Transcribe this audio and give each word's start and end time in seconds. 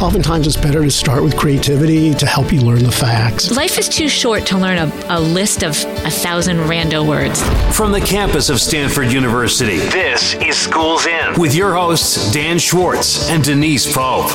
oftentimes 0.00 0.46
it's 0.46 0.56
better 0.56 0.82
to 0.82 0.90
start 0.90 1.22
with 1.22 1.36
creativity 1.36 2.14
to 2.14 2.26
help 2.26 2.52
you 2.52 2.60
learn 2.62 2.82
the 2.82 2.90
facts. 2.90 3.50
Life 3.50 3.78
is 3.78 3.88
too 3.88 4.08
short 4.08 4.46
to 4.46 4.56
learn 4.56 4.78
a, 4.78 4.90
a 5.08 5.20
list 5.20 5.62
of 5.62 5.72
a 6.04 6.10
thousand 6.10 6.56
rando 6.60 7.06
words. 7.06 7.42
From 7.76 7.92
the 7.92 8.00
campus 8.00 8.48
of 8.48 8.60
Stanford 8.60 9.12
University, 9.12 9.76
this 9.76 10.34
is 10.36 10.56
Schools 10.56 11.06
In 11.06 11.38
with 11.38 11.54
your 11.54 11.74
hosts, 11.74 12.32
Dan 12.32 12.58
Schwartz 12.58 13.28
and 13.28 13.44
Denise 13.44 13.86
Pope. 13.86 14.30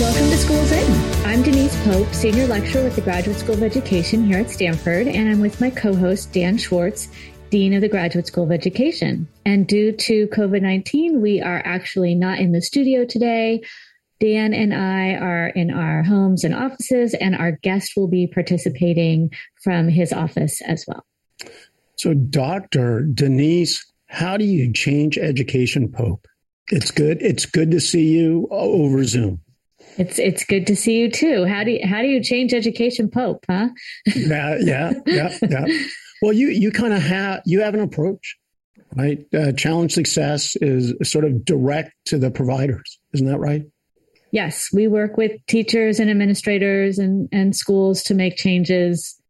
Welcome 0.00 0.30
to 0.30 0.36
Schools 0.38 0.72
In. 0.72 1.26
I'm 1.26 1.42
Denise 1.42 1.76
Pope, 1.84 2.12
Senior 2.14 2.46
Lecturer 2.46 2.84
with 2.84 2.96
the 2.96 3.02
Graduate 3.02 3.38
School 3.38 3.54
of 3.54 3.62
Education 3.62 4.24
here 4.24 4.38
at 4.38 4.50
Stanford, 4.50 5.08
and 5.08 5.28
I'm 5.28 5.40
with 5.40 5.60
my 5.60 5.68
co 5.68 5.94
host, 5.94 6.32
Dan 6.32 6.56
Schwartz, 6.56 7.08
Dean 7.50 7.74
of 7.74 7.82
the 7.82 7.88
Graduate 7.88 8.26
School 8.26 8.44
of 8.44 8.50
Education. 8.50 9.28
And 9.44 9.66
due 9.66 9.92
to 9.92 10.26
COVID 10.28 10.62
19, 10.62 11.20
we 11.20 11.42
are 11.42 11.60
actually 11.66 12.14
not 12.14 12.38
in 12.38 12.52
the 12.52 12.62
studio 12.62 13.04
today. 13.04 13.62
Dan 14.22 14.54
and 14.54 14.72
I 14.72 15.14
are 15.14 15.48
in 15.48 15.72
our 15.72 16.04
homes 16.04 16.44
and 16.44 16.54
offices, 16.54 17.12
and 17.12 17.34
our 17.34 17.58
guest 17.62 17.94
will 17.96 18.06
be 18.06 18.28
participating 18.28 19.32
from 19.64 19.88
his 19.88 20.12
office 20.12 20.62
as 20.62 20.84
well. 20.86 21.04
So, 21.96 22.14
Dr. 22.14 23.00
Denise, 23.00 23.84
how 24.06 24.36
do 24.36 24.44
you 24.44 24.72
change 24.72 25.18
education, 25.18 25.90
Pope? 25.90 26.28
It's 26.68 26.92
good. 26.92 27.20
It's 27.20 27.46
good 27.46 27.72
to 27.72 27.80
see 27.80 28.16
you 28.16 28.46
over 28.52 29.02
Zoom. 29.02 29.40
It's 29.98 30.20
it's 30.20 30.44
good 30.44 30.68
to 30.68 30.76
see 30.76 31.00
you 31.00 31.10
too. 31.10 31.44
How 31.44 31.64
do 31.64 31.72
you 31.72 31.84
how 31.84 32.00
do 32.00 32.06
you 32.06 32.22
change 32.22 32.54
education, 32.54 33.10
Pope? 33.10 33.44
Huh? 33.50 33.70
yeah, 34.06 34.56
yeah, 34.60 34.92
yeah, 35.04 35.36
yeah. 35.50 35.66
Well, 36.22 36.32
you 36.32 36.46
you 36.46 36.70
kind 36.70 36.92
of 36.92 37.02
have 37.02 37.42
you 37.44 37.62
have 37.62 37.74
an 37.74 37.80
approach, 37.80 38.36
right? 38.94 39.26
Uh, 39.34 39.50
challenge 39.50 39.92
success 39.92 40.54
is 40.60 40.94
sort 41.10 41.24
of 41.24 41.44
direct 41.44 41.92
to 42.04 42.18
the 42.18 42.30
providers, 42.30 43.00
isn't 43.14 43.26
that 43.26 43.40
right? 43.40 43.64
Yes, 44.32 44.70
we 44.72 44.88
work 44.88 45.18
with 45.18 45.32
teachers 45.46 46.00
and 46.00 46.10
administrators 46.10 46.98
and, 46.98 47.28
and 47.32 47.54
schools 47.54 48.02
to 48.04 48.14
make 48.14 48.36
changes 48.36 49.20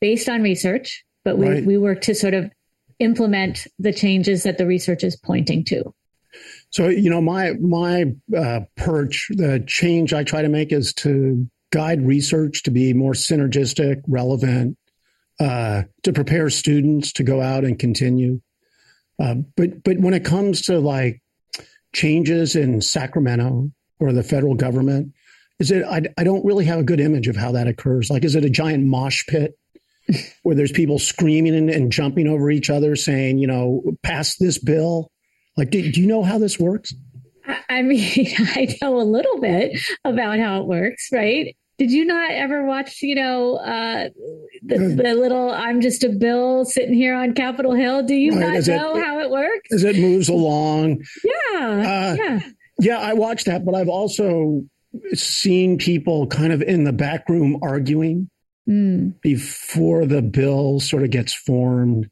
based 0.00 0.28
on 0.28 0.42
research, 0.42 1.02
but 1.24 1.38
we, 1.38 1.48
right. 1.48 1.64
we 1.64 1.78
work 1.78 2.02
to 2.02 2.14
sort 2.14 2.34
of 2.34 2.50
implement 2.98 3.66
the 3.78 3.92
changes 3.92 4.42
that 4.42 4.58
the 4.58 4.66
research 4.66 5.02
is 5.02 5.16
pointing 5.16 5.64
to. 5.64 5.94
So, 6.68 6.88
you 6.88 7.10
know, 7.10 7.20
my 7.20 7.54
my 7.54 8.04
uh, 8.36 8.60
perch, 8.76 9.28
the 9.30 9.64
change 9.66 10.12
I 10.12 10.22
try 10.22 10.42
to 10.42 10.48
make 10.48 10.72
is 10.72 10.92
to 10.94 11.48
guide 11.72 12.06
research 12.06 12.62
to 12.64 12.70
be 12.70 12.92
more 12.92 13.12
synergistic, 13.12 14.02
relevant, 14.06 14.76
uh, 15.40 15.82
to 16.02 16.12
prepare 16.12 16.50
students 16.50 17.12
to 17.14 17.24
go 17.24 17.40
out 17.40 17.64
and 17.64 17.78
continue. 17.78 18.40
Uh, 19.18 19.36
but 19.56 19.82
but 19.82 19.98
when 19.98 20.14
it 20.14 20.24
comes 20.24 20.62
to 20.62 20.78
like 20.78 21.20
changes 21.92 22.54
in 22.54 22.80
Sacramento 22.80 23.70
or 24.00 24.12
the 24.12 24.22
federal 24.22 24.54
government? 24.54 25.12
Is 25.58 25.70
it? 25.70 25.84
I, 25.84 26.02
I 26.18 26.24
don't 26.24 26.44
really 26.44 26.64
have 26.64 26.78
a 26.78 26.84
good 26.84 27.00
image 27.00 27.28
of 27.28 27.36
how 27.36 27.52
that 27.52 27.68
occurs. 27.68 28.10
Like, 28.10 28.24
is 28.24 28.34
it 28.34 28.44
a 28.44 28.50
giant 28.50 28.84
mosh 28.84 29.22
pit 29.28 29.58
where 30.42 30.56
there's 30.56 30.72
people 30.72 30.98
screaming 30.98 31.54
and, 31.54 31.70
and, 31.70 31.92
jumping 31.92 32.26
over 32.26 32.50
each 32.50 32.70
other, 32.70 32.96
saying, 32.96 33.38
you 33.38 33.46
know, 33.46 33.82
pass 34.02 34.36
this 34.36 34.58
bill? 34.58 35.10
Like, 35.56 35.70
do, 35.70 35.92
do 35.92 36.00
you 36.00 36.06
know 36.06 36.22
how 36.22 36.38
this 36.38 36.58
works? 36.58 36.94
I 37.68 37.82
mean, 37.82 38.34
I 38.38 38.74
know 38.80 39.00
a 39.00 39.04
little 39.04 39.38
bit 39.40 39.78
about 40.04 40.38
how 40.38 40.60
it 40.62 40.66
works, 40.66 41.08
right? 41.12 41.54
Did 41.78 41.90
you 41.90 42.04
not 42.04 42.30
ever 42.30 42.66
watch, 42.66 43.00
you 43.00 43.14
know, 43.14 43.56
uh, 43.56 44.10
the, 44.62 44.78
the, 45.02 45.14
little 45.14 45.50
"I'm 45.50 45.80
just 45.80 46.04
a 46.04 46.10
bill" 46.10 46.66
sitting 46.66 46.92
here 46.92 47.14
on 47.14 47.32
Capitol 47.32 47.72
Hill? 47.72 48.02
Do 48.02 48.14
you 48.14 48.32
right, 48.32 48.52
not 48.54 48.66
know 48.66 48.96
it, 48.96 49.02
how 49.02 49.20
it 49.20 49.30
works? 49.30 49.72
As 49.72 49.84
it 49.84 49.96
moves 49.96 50.28
along, 50.28 51.02
yeah, 51.24 51.58
uh, 51.58 52.16
yeah. 52.18 52.40
Yeah, 52.80 52.98
I 52.98 53.12
watched 53.12 53.46
that, 53.46 53.64
but 53.64 53.74
I've 53.74 53.88
also 53.88 54.64
seen 55.12 55.78
people 55.78 56.26
kind 56.26 56.52
of 56.52 56.62
in 56.62 56.84
the 56.84 56.92
back 56.92 57.28
room 57.28 57.58
arguing 57.62 58.28
mm. 58.68 59.20
before 59.20 60.06
the 60.06 60.22
bill 60.22 60.80
sort 60.80 61.02
of 61.02 61.10
gets 61.10 61.32
formed. 61.32 62.10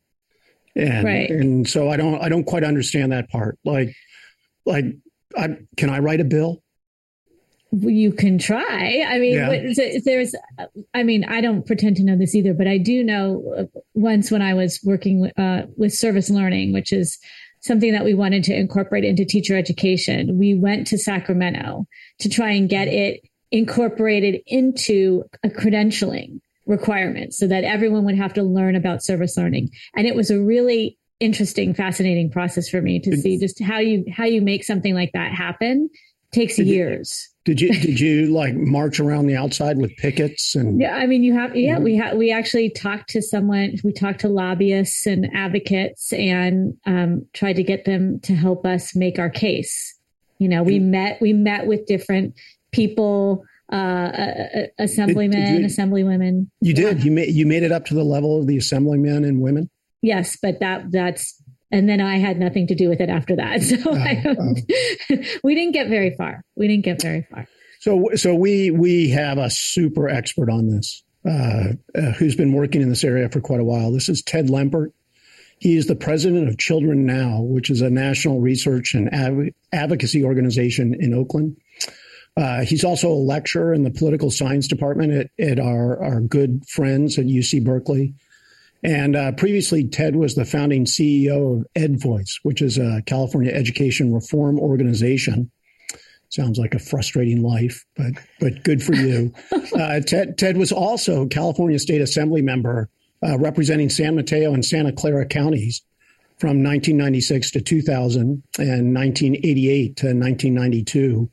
And 0.76 1.04
right. 1.04 1.30
and 1.30 1.68
so 1.68 1.90
I 1.90 1.96
don't 1.96 2.20
I 2.22 2.28
don't 2.28 2.44
quite 2.44 2.62
understand 2.62 3.10
that 3.12 3.28
part. 3.30 3.58
Like 3.64 3.96
like 4.64 4.84
I 5.36 5.56
can 5.76 5.90
I 5.90 5.98
write 5.98 6.20
a 6.20 6.24
bill? 6.24 6.62
you 7.70 8.12
can 8.12 8.38
try. 8.38 9.04
I 9.06 9.18
mean, 9.18 9.34
yeah. 9.34 10.00
there's, 10.04 10.34
I 10.94 11.02
mean, 11.02 11.24
I 11.24 11.40
don't 11.40 11.66
pretend 11.66 11.96
to 11.96 12.02
know 12.02 12.16
this 12.16 12.34
either, 12.34 12.54
but 12.54 12.66
I 12.66 12.78
do 12.78 13.04
know 13.04 13.54
uh, 13.58 13.80
once 13.94 14.30
when 14.30 14.40
I 14.40 14.54
was 14.54 14.80
working 14.84 15.30
uh, 15.36 15.66
with 15.76 15.92
service 15.92 16.30
learning, 16.30 16.72
which 16.72 16.92
is 16.92 17.18
something 17.60 17.92
that 17.92 18.04
we 18.04 18.14
wanted 18.14 18.44
to 18.44 18.54
incorporate 18.54 19.04
into 19.04 19.24
teacher 19.24 19.56
education. 19.56 20.38
We 20.38 20.54
went 20.54 20.86
to 20.88 20.98
Sacramento 20.98 21.86
to 22.20 22.28
try 22.28 22.52
and 22.52 22.68
get 22.68 22.88
it 22.88 23.22
incorporated 23.50 24.40
into 24.46 25.24
a 25.44 25.48
credentialing 25.48 26.40
requirement 26.66 27.32
so 27.32 27.46
that 27.46 27.64
everyone 27.64 28.04
would 28.04 28.16
have 28.16 28.34
to 28.34 28.42
learn 28.42 28.76
about 28.76 29.02
service 29.02 29.36
learning. 29.36 29.70
And 29.96 30.06
it 30.06 30.14
was 30.14 30.30
a 30.30 30.40
really 30.40 30.98
interesting, 31.20 31.74
fascinating 31.74 32.30
process 32.30 32.68
for 32.68 32.80
me 32.80 33.00
to 33.00 33.16
see 33.16 33.38
just 33.38 33.60
how 33.62 33.78
you 33.78 34.04
how 34.12 34.24
you 34.24 34.40
make 34.40 34.64
something 34.64 34.94
like 34.94 35.10
that 35.14 35.32
happen 35.32 35.88
takes 36.32 36.58
years. 36.58 37.28
Did 37.48 37.62
you 37.62 37.72
did 37.72 37.98
you 37.98 38.26
like 38.26 38.54
march 38.54 39.00
around 39.00 39.26
the 39.26 39.34
outside 39.34 39.78
with 39.78 39.96
pickets 39.96 40.54
and? 40.54 40.78
Yeah, 40.78 40.94
I 40.94 41.06
mean, 41.06 41.22
you 41.22 41.32
have 41.32 41.56
yeah, 41.56 41.78
we 41.78 41.96
have 41.96 42.14
we 42.14 42.30
actually 42.30 42.68
talked 42.68 43.08
to 43.12 43.22
someone. 43.22 43.74
We 43.82 43.90
talked 43.90 44.20
to 44.20 44.28
lobbyists 44.28 45.06
and 45.06 45.34
advocates 45.34 46.12
and 46.12 46.76
um, 46.84 47.24
tried 47.32 47.54
to 47.54 47.62
get 47.62 47.86
them 47.86 48.20
to 48.24 48.34
help 48.34 48.66
us 48.66 48.94
make 48.94 49.18
our 49.18 49.30
case. 49.30 49.98
You 50.38 50.50
know, 50.50 50.62
we 50.62 50.78
met 50.78 51.22
we 51.22 51.32
met 51.32 51.66
with 51.66 51.86
different 51.86 52.34
people, 52.70 53.46
uh, 53.72 53.76
uh, 53.76 54.66
assemblymen, 54.78 55.30
did, 55.30 55.46
did 55.46 55.60
you, 55.62 55.66
assemblywomen. 55.68 56.48
You 56.60 56.74
did. 56.74 57.02
You 57.02 57.12
made 57.12 57.32
you 57.32 57.46
made 57.46 57.62
it 57.62 57.72
up 57.72 57.86
to 57.86 57.94
the 57.94 58.04
level 58.04 58.38
of 58.38 58.46
the 58.46 58.58
assemblymen 58.58 59.24
and 59.24 59.40
women. 59.40 59.70
Yes, 60.02 60.36
but 60.36 60.60
that 60.60 60.92
that's 60.92 61.42
and 61.70 61.88
then 61.88 62.00
I 62.00 62.18
had 62.18 62.38
nothing 62.38 62.66
to 62.68 62.74
do 62.74 62.88
with 62.88 63.00
it 63.00 63.08
after 63.08 63.36
that. 63.36 63.62
So 63.68 63.76
oh, 63.86 65.16
oh. 65.16 65.18
we 65.44 65.54
didn't 65.54 65.72
get 65.72 65.88
very 65.88 66.14
far. 66.16 66.44
We 66.56 66.68
didn't 66.68 66.84
get 66.84 67.02
very 67.02 67.26
far. 67.30 67.46
So, 67.80 68.10
so 68.16 68.34
we 68.34 68.70
we 68.70 69.10
have 69.10 69.38
a 69.38 69.50
super 69.50 70.08
expert 70.08 70.50
on 70.50 70.68
this 70.68 71.02
uh, 71.26 71.72
uh, 71.94 72.12
who's 72.12 72.36
been 72.36 72.52
working 72.52 72.82
in 72.82 72.88
this 72.88 73.04
area 73.04 73.28
for 73.28 73.40
quite 73.40 73.60
a 73.60 73.64
while. 73.64 73.92
This 73.92 74.08
is 74.08 74.22
Ted 74.22 74.48
Lempert. 74.48 74.92
He 75.58 75.76
is 75.76 75.86
the 75.86 75.96
president 75.96 76.48
of 76.48 76.58
Children 76.58 77.04
Now, 77.04 77.40
which 77.40 77.70
is 77.70 77.80
a 77.80 77.90
national 77.90 78.40
research 78.40 78.94
and 78.94 79.08
av- 79.12 79.52
advocacy 79.72 80.24
organization 80.24 80.94
in 80.98 81.12
Oakland. 81.12 81.56
Uh, 82.36 82.64
he's 82.64 82.84
also 82.84 83.08
a 83.08 83.14
lecturer 83.14 83.74
in 83.74 83.82
the 83.82 83.90
political 83.90 84.30
science 84.30 84.68
department 84.68 85.12
at, 85.12 85.44
at 85.44 85.58
our, 85.58 86.00
our 86.00 86.20
good 86.20 86.64
friends 86.68 87.18
at 87.18 87.26
UC 87.26 87.64
Berkeley. 87.64 88.14
And 88.82 89.16
uh, 89.16 89.32
previously, 89.32 89.88
Ted 89.88 90.14
was 90.14 90.34
the 90.34 90.44
founding 90.44 90.84
CEO 90.84 91.60
of 91.60 91.66
EdVoice, 91.74 92.40
which 92.42 92.62
is 92.62 92.78
a 92.78 93.02
California 93.06 93.52
education 93.52 94.14
reform 94.14 94.58
organization. 94.58 95.50
Sounds 96.30 96.58
like 96.58 96.74
a 96.74 96.78
frustrating 96.78 97.42
life, 97.42 97.84
but 97.96 98.12
but 98.38 98.62
good 98.62 98.82
for 98.82 98.94
you. 98.94 99.32
Uh, 99.74 100.00
Ted, 100.00 100.36
Ted 100.38 100.56
was 100.56 100.72
also 100.72 101.26
California 101.26 101.78
State 101.78 102.00
Assembly 102.00 102.42
member 102.42 102.88
uh, 103.22 103.38
representing 103.38 103.88
San 103.88 104.16
Mateo 104.16 104.52
and 104.54 104.64
Santa 104.64 104.92
Clara 104.92 105.26
counties 105.26 105.82
from 106.38 106.62
1996 106.62 107.50
to 107.52 107.60
2000 107.60 108.42
and 108.58 108.94
1988 108.94 109.96
to 109.96 110.06
1992. 110.06 111.30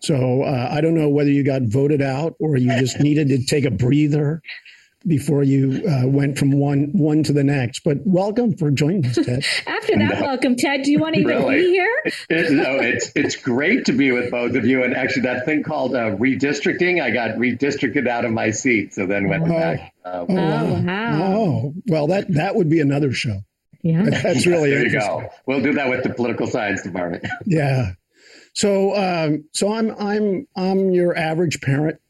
So 0.00 0.42
uh, 0.42 0.68
I 0.70 0.80
don't 0.80 0.94
know 0.94 1.08
whether 1.08 1.30
you 1.30 1.42
got 1.42 1.62
voted 1.62 2.00
out 2.00 2.34
or 2.38 2.56
you 2.56 2.70
just 2.78 3.00
needed 3.00 3.28
to 3.28 3.44
take 3.44 3.64
a 3.64 3.70
breather 3.70 4.40
before 5.06 5.42
you 5.42 5.82
uh, 5.88 6.06
went 6.06 6.38
from 6.38 6.50
one 6.52 6.90
one 6.92 7.22
to 7.24 7.32
the 7.32 7.44
next. 7.44 7.80
But 7.84 7.98
welcome 8.04 8.56
for 8.56 8.70
joining 8.70 9.06
us, 9.06 9.14
Ted. 9.16 9.44
After 9.66 9.98
that, 9.98 10.20
no, 10.20 10.20
welcome, 10.20 10.56
Ted. 10.56 10.82
Do 10.82 10.90
you 10.90 10.98
want 10.98 11.14
to 11.14 11.20
even 11.20 11.36
really? 11.36 11.56
be 11.56 11.70
here? 11.70 12.02
It, 12.04 12.52
no, 12.52 12.76
it's 12.76 13.12
it's 13.14 13.36
great 13.36 13.86
to 13.86 13.92
be 13.92 14.10
with 14.12 14.30
both 14.30 14.54
of 14.54 14.66
you. 14.66 14.82
And 14.82 14.94
actually, 14.94 15.22
that 15.22 15.44
thing 15.44 15.62
called 15.62 15.94
uh, 15.94 16.16
redistricting, 16.16 17.02
I 17.02 17.10
got 17.10 17.36
redistricted 17.36 18.08
out 18.08 18.24
of 18.24 18.32
my 18.32 18.50
seat, 18.50 18.94
so 18.94 19.06
then 19.06 19.28
went 19.28 19.44
oh, 19.44 19.48
back. 19.48 19.94
Uh, 20.04 20.08
oh, 20.08 20.24
wow. 20.28 20.64
wow. 20.64 21.22
Oh, 21.22 21.74
well, 21.86 22.06
that 22.08 22.32
that 22.34 22.54
would 22.54 22.68
be 22.68 22.80
another 22.80 23.12
show. 23.12 23.40
Yeah, 23.82 24.04
that's 24.10 24.46
really 24.46 24.70
there. 24.70 24.86
You 24.86 24.98
go. 24.98 25.28
We'll 25.46 25.62
do 25.62 25.74
that 25.74 25.88
with 25.88 26.02
the 26.02 26.10
political 26.10 26.46
science 26.46 26.82
department. 26.82 27.24
yeah. 27.46 27.92
So, 28.54 28.96
um, 28.96 29.44
so 29.52 29.72
I'm 29.72 29.90
I'm 30.00 30.48
I'm 30.56 30.90
your 30.90 31.16
average 31.16 31.60
parent 31.60 32.00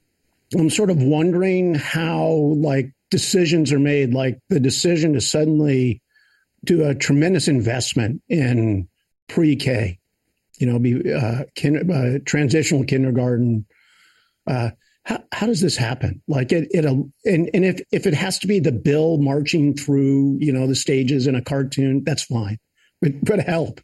I'm 0.54 0.70
sort 0.70 0.90
of 0.90 1.02
wondering 1.02 1.74
how 1.74 2.30
like 2.56 2.92
decisions 3.10 3.72
are 3.72 3.78
made, 3.78 4.14
like 4.14 4.38
the 4.48 4.60
decision 4.60 5.12
to 5.14 5.20
suddenly 5.20 6.02
do 6.64 6.84
a 6.84 6.94
tremendous 6.94 7.48
investment 7.48 8.22
in 8.28 8.88
pre-K, 9.28 9.98
you 10.58 10.66
know, 10.66 10.78
be 10.78 11.12
uh, 11.12 11.44
kin- 11.54 11.90
uh, 11.90 12.18
transitional 12.24 12.84
kindergarten. 12.84 13.66
Uh, 14.46 14.70
how, 15.04 15.22
how 15.32 15.46
does 15.46 15.60
this 15.60 15.76
happen? 15.76 16.22
Like 16.28 16.52
it, 16.52 16.68
it 16.70 16.84
and, 16.84 17.10
and 17.24 17.64
if, 17.64 17.80
if 17.92 18.06
it 18.06 18.14
has 18.14 18.38
to 18.40 18.46
be 18.46 18.60
the 18.60 18.72
bill 18.72 19.18
marching 19.18 19.74
through, 19.74 20.38
you 20.40 20.52
know, 20.52 20.66
the 20.66 20.74
stages 20.74 21.26
in 21.26 21.34
a 21.34 21.42
cartoon, 21.42 22.02
that's 22.04 22.24
fine, 22.24 22.58
but, 23.00 23.12
but 23.22 23.40
help. 23.40 23.80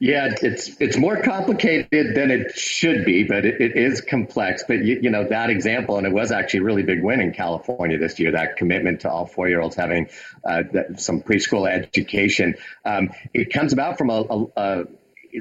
Yeah, 0.00 0.34
it's 0.42 0.80
it's 0.80 0.96
more 0.96 1.22
complicated 1.22 2.14
than 2.14 2.30
it 2.30 2.56
should 2.56 3.04
be, 3.04 3.24
but 3.24 3.44
it, 3.44 3.60
it 3.60 3.76
is 3.76 4.00
complex. 4.00 4.64
But 4.66 4.84
you, 4.84 5.00
you, 5.02 5.10
know 5.10 5.28
that 5.28 5.50
example, 5.50 5.98
and 5.98 6.06
it 6.06 6.12
was 6.12 6.32
actually 6.32 6.60
a 6.60 6.62
really 6.64 6.82
big 6.82 7.02
win 7.02 7.20
in 7.20 7.32
California 7.32 7.98
this 7.98 8.18
year. 8.18 8.32
That 8.32 8.56
commitment 8.56 9.00
to 9.00 9.10
all 9.10 9.26
four 9.26 9.48
year 9.48 9.60
olds 9.60 9.76
having 9.76 10.08
uh, 10.44 10.62
some 10.96 11.22
preschool 11.22 11.70
education. 11.70 12.54
Um, 12.84 13.10
it 13.32 13.52
comes 13.52 13.72
about 13.72 13.98
from 13.98 14.10
a, 14.10 14.22
a, 14.22 14.46
a, 14.56 14.84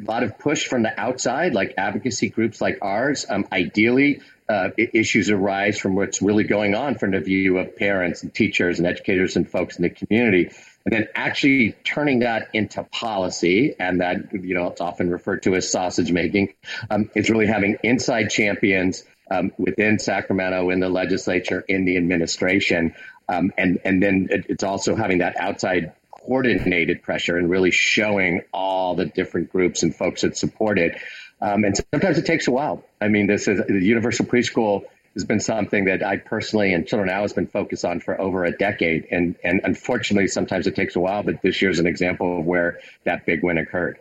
lot 0.03 0.23
of 0.23 0.37
push 0.37 0.67
from 0.67 0.83
the 0.83 0.99
outside, 0.99 1.53
like 1.53 1.73
advocacy 1.77 2.29
groups 2.29 2.61
like 2.61 2.79
ours. 2.81 3.25
Um, 3.27 3.47
ideally, 3.51 4.21
uh, 4.49 4.69
issues 4.77 5.29
arise 5.29 5.79
from 5.79 5.95
what's 5.95 6.21
really 6.21 6.43
going 6.43 6.75
on 6.75 6.95
from 6.95 7.11
the 7.11 7.19
view 7.19 7.57
of 7.57 7.75
parents 7.75 8.23
and 8.23 8.33
teachers 8.33 8.79
and 8.79 8.87
educators 8.87 9.35
and 9.35 9.49
folks 9.49 9.77
in 9.77 9.83
the 9.83 9.89
community 9.89 10.51
and 10.87 10.93
then 10.95 11.07
actually 11.15 11.75
turning 11.83 12.19
that 12.19 12.47
into 12.53 12.81
policy, 12.81 13.75
and 13.77 13.99
that 13.99 14.31
you 14.31 14.55
know 14.55 14.67
it's 14.67 14.79
often 14.79 15.09
referred 15.09 15.43
to 15.43 15.53
as 15.55 15.69
sausage 15.69 16.13
making, 16.13 16.53
um, 16.89 17.11
is 17.13 17.29
really 17.29 17.45
having 17.45 17.75
inside 17.83 18.29
champions 18.29 19.03
um, 19.29 19.51
within 19.57 19.99
Sacramento, 19.99 20.69
in 20.69 20.79
the 20.79 20.87
legislature, 20.87 21.59
in 21.67 21.83
the 21.83 21.97
administration, 21.97 22.95
um, 23.27 23.51
and 23.57 23.81
and 23.83 24.01
then 24.01 24.29
it's 24.31 24.63
also 24.63 24.95
having 24.95 25.17
that 25.17 25.35
outside 25.37 25.91
coordinated 26.21 27.03
pressure 27.03 27.35
and 27.35 27.49
really 27.49 27.71
showing 27.71 28.43
all 28.53 28.95
the 28.95 29.07
different 29.07 29.51
groups 29.51 29.83
and 29.83 29.93
folks 29.93 30.21
that 30.21 30.37
support 30.37 30.79
it. 30.79 30.97
Um, 31.41 31.63
and 31.63 31.75
sometimes 31.93 32.17
it 32.17 32.25
takes 32.25 32.47
a 32.47 32.51
while. 32.51 32.83
I 32.99 33.07
mean, 33.09 33.27
this 33.27 33.47
is 33.47 33.61
the 33.67 33.79
universal 33.79 34.25
preschool 34.25 34.83
has 35.17 35.25
been 35.25 35.39
something 35.39 35.85
that 35.85 36.03
I 36.03 36.17
personally 36.17 36.73
and 36.73 36.85
Children 36.85 37.07
Now 37.07 37.21
has 37.23 37.33
been 37.33 37.47
focused 37.47 37.83
on 37.83 37.99
for 37.99 38.19
over 38.21 38.45
a 38.45 38.51
decade. 38.55 39.07
And, 39.09 39.35
and 39.43 39.61
unfortunately, 39.63 40.27
sometimes 40.27 40.67
it 40.67 40.75
takes 40.75 40.95
a 40.95 40.99
while, 40.99 41.23
but 41.23 41.41
this 41.41 41.59
year 41.59 41.71
is 41.71 41.79
an 41.79 41.87
example 41.87 42.39
of 42.39 42.45
where 42.45 42.79
that 43.03 43.25
big 43.25 43.43
win 43.43 43.57
occurred. 43.57 43.97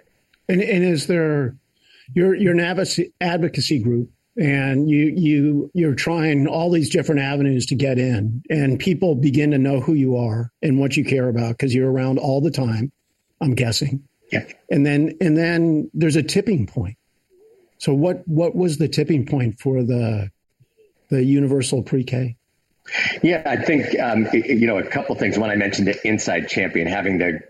And, 0.49 0.61
and 0.61 0.85
is 0.85 1.07
there, 1.07 1.57
you're, 2.15 2.35
you're 2.35 2.53
an 2.53 2.61
advocacy, 2.61 3.15
advocacy 3.21 3.79
group 3.79 4.11
and 4.37 4.91
you, 4.91 5.07
you, 5.17 5.71
you're 5.73 5.95
trying 5.95 6.47
all 6.47 6.71
these 6.71 6.91
different 6.91 7.23
avenues 7.23 7.65
to 7.67 7.75
get 7.75 7.99
in 7.99 8.43
and 8.51 8.79
people 8.79 9.15
begin 9.15 9.53
to 9.53 9.59
know 9.59 9.81
who 9.81 9.95
you 9.95 10.17
are 10.17 10.53
and 10.61 10.79
what 10.79 10.99
you 10.99 11.05
care 11.05 11.31
about 11.31 11.53
because 11.53 11.75
you're 11.75 11.91
around 11.91 12.19
all 12.19 12.43
the 12.43 12.51
time, 12.51 12.93
I'm 13.41 13.55
guessing. 13.55 14.07
Yeah. 14.31 14.45
And 14.71 14.85
then, 14.85 15.17
and 15.23 15.35
then 15.35 15.91
there's 15.95 16.17
a 16.17 16.23
tipping 16.23 16.67
point. 16.67 16.99
So 17.79 17.95
what, 17.95 18.27
what 18.27 18.55
was 18.57 18.79
the 18.79 18.89
tipping 18.89 19.27
point 19.27 19.61
for 19.61 19.83
the 19.83 20.31
the 21.09 21.23
universal 21.23 21.83
pre-K? 21.83 22.37
Yeah, 23.23 23.43
I 23.47 23.57
think 23.57 23.99
um, 24.01 24.29
you 24.33 24.67
know 24.67 24.79
a 24.79 24.87
couple 24.87 25.15
things. 25.17 25.39
When 25.39 25.51
I 25.51 25.57
mentioned 25.57 25.89
the 25.89 26.07
inside 26.07 26.49
champion, 26.49 26.87
having 26.87 27.19
the 27.19 27.41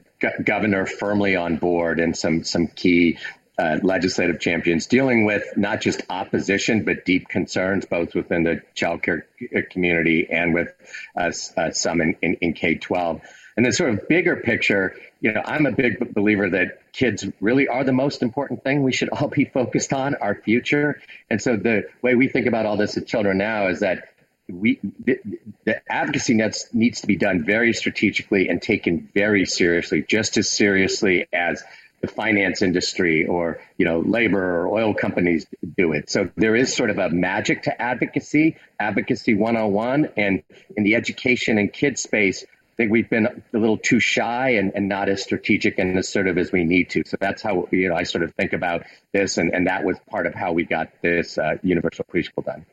governor 0.44 0.86
firmly 0.86 1.36
on 1.36 1.56
board, 1.56 2.00
and 2.00 2.16
some 2.16 2.44
some 2.44 2.66
key 2.68 3.18
uh, 3.58 3.78
legislative 3.82 4.40
champions 4.40 4.86
dealing 4.86 5.24
with 5.24 5.42
not 5.56 5.80
just 5.80 6.02
opposition 6.08 6.84
but 6.84 7.04
deep 7.04 7.28
concerns, 7.28 7.84
both 7.86 8.14
within 8.14 8.44
the 8.44 8.62
childcare 8.74 9.22
community 9.70 10.26
and 10.30 10.54
with 10.54 10.74
uh, 11.16 11.32
uh, 11.56 11.70
some 11.70 12.00
in, 12.00 12.16
in, 12.22 12.34
in 12.40 12.52
K 12.52 12.74
twelve. 12.76 13.20
And 13.56 13.64
the 13.64 13.72
sort 13.72 13.90
of 13.90 14.08
bigger 14.08 14.36
picture, 14.36 14.96
you 15.20 15.32
know, 15.32 15.42
I'm 15.44 15.66
a 15.66 15.72
big 15.72 16.14
believer 16.14 16.50
that 16.50 16.92
kids 16.92 17.26
really 17.40 17.68
are 17.68 17.84
the 17.84 17.92
most 17.92 18.22
important 18.22 18.62
thing 18.62 18.82
we 18.82 18.92
should 18.92 19.08
all 19.08 19.28
be 19.28 19.44
focused 19.54 19.92
on, 19.92 20.14
our 20.16 20.34
future. 20.34 21.00
And 21.30 21.40
so 21.40 21.56
the 21.56 21.84
way 22.02 22.14
we 22.14 22.28
think 22.28 22.46
about 22.46 22.66
all 22.66 22.76
this 22.76 22.96
at 22.96 23.06
Children 23.06 23.38
Now 23.38 23.68
is 23.68 23.80
that 23.80 24.08
we 24.48 24.78
the, 25.04 25.18
the 25.64 25.92
advocacy 25.92 26.34
nets 26.34 26.68
needs 26.72 27.00
to 27.00 27.06
be 27.06 27.16
done 27.16 27.44
very 27.44 27.72
strategically 27.72 28.48
and 28.48 28.62
taken 28.62 29.08
very 29.14 29.44
seriously, 29.44 30.04
just 30.06 30.36
as 30.36 30.48
seriously 30.48 31.26
as 31.32 31.64
the 32.00 32.06
finance 32.06 32.62
industry 32.62 33.26
or 33.26 33.58
you 33.78 33.84
know 33.84 34.00
labor 34.00 34.60
or 34.60 34.68
oil 34.68 34.94
companies 34.94 35.46
do 35.76 35.92
it. 35.92 36.10
So 36.10 36.30
there 36.36 36.54
is 36.54 36.74
sort 36.74 36.90
of 36.90 36.98
a 36.98 37.10
magic 37.10 37.64
to 37.64 37.82
advocacy, 37.82 38.56
advocacy 38.78 39.34
101, 39.34 40.10
and 40.16 40.42
in 40.76 40.84
the 40.84 40.94
education 40.94 41.58
and 41.58 41.72
kids 41.72 42.02
space, 42.02 42.44
think 42.76 42.92
we've 42.92 43.08
been 43.08 43.26
a 43.26 43.58
little 43.58 43.78
too 43.78 44.00
shy 44.00 44.50
and, 44.50 44.72
and 44.74 44.88
not 44.88 45.08
as 45.08 45.22
strategic 45.22 45.78
and 45.78 45.98
assertive 45.98 46.38
as 46.38 46.52
we 46.52 46.64
need 46.64 46.90
to. 46.90 47.02
So 47.06 47.16
that's 47.18 47.42
how 47.42 47.68
you 47.70 47.88
know 47.88 47.94
I 47.94 48.02
sort 48.02 48.24
of 48.24 48.34
think 48.34 48.52
about 48.52 48.84
this, 49.12 49.38
and, 49.38 49.54
and 49.54 49.66
that 49.66 49.84
was 49.84 49.96
part 50.10 50.26
of 50.26 50.34
how 50.34 50.52
we 50.52 50.64
got 50.64 50.90
this 51.02 51.38
uh, 51.38 51.56
universal 51.62 52.04
preschool 52.04 52.44
done. 52.44 52.66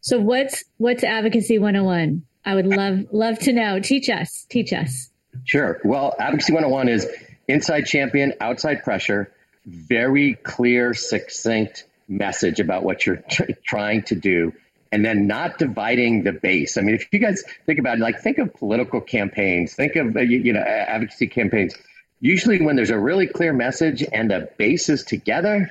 So 0.00 0.18
what's 0.18 0.64
what's 0.78 1.04
advocacy 1.04 1.58
101? 1.58 2.22
I 2.44 2.54
would 2.54 2.66
love 2.66 3.06
love 3.12 3.38
to 3.40 3.52
know. 3.52 3.80
Teach 3.80 4.08
us. 4.08 4.46
Teach 4.48 4.72
us. 4.72 5.10
Sure. 5.44 5.80
Well, 5.84 6.14
advocacy 6.18 6.52
101 6.52 6.88
is 6.88 7.06
inside 7.46 7.82
champion, 7.82 8.34
outside 8.40 8.82
pressure, 8.82 9.32
very 9.66 10.34
clear, 10.34 10.94
succinct 10.94 11.84
message 12.08 12.58
about 12.58 12.82
what 12.82 13.04
you're 13.04 13.16
t- 13.16 13.54
trying 13.66 14.02
to 14.02 14.14
do 14.14 14.52
and 14.92 15.04
then 15.04 15.26
not 15.26 15.58
dividing 15.58 16.24
the 16.24 16.32
base. 16.32 16.76
I 16.76 16.82
mean, 16.82 16.94
if 16.94 17.06
you 17.12 17.18
guys 17.18 17.42
think 17.66 17.78
about 17.78 17.98
it, 17.98 18.00
like 18.00 18.20
think 18.20 18.38
of 18.38 18.54
political 18.54 19.00
campaigns, 19.00 19.74
think 19.74 19.96
of 19.96 20.16
uh, 20.16 20.20
you 20.20 20.52
know 20.52 20.60
advocacy 20.60 21.28
campaigns. 21.28 21.74
Usually, 22.20 22.60
when 22.60 22.76
there's 22.76 22.90
a 22.90 22.98
really 22.98 23.26
clear 23.26 23.52
message 23.52 24.04
and 24.12 24.30
the 24.30 24.48
base 24.58 24.88
is 24.88 25.04
together, 25.04 25.70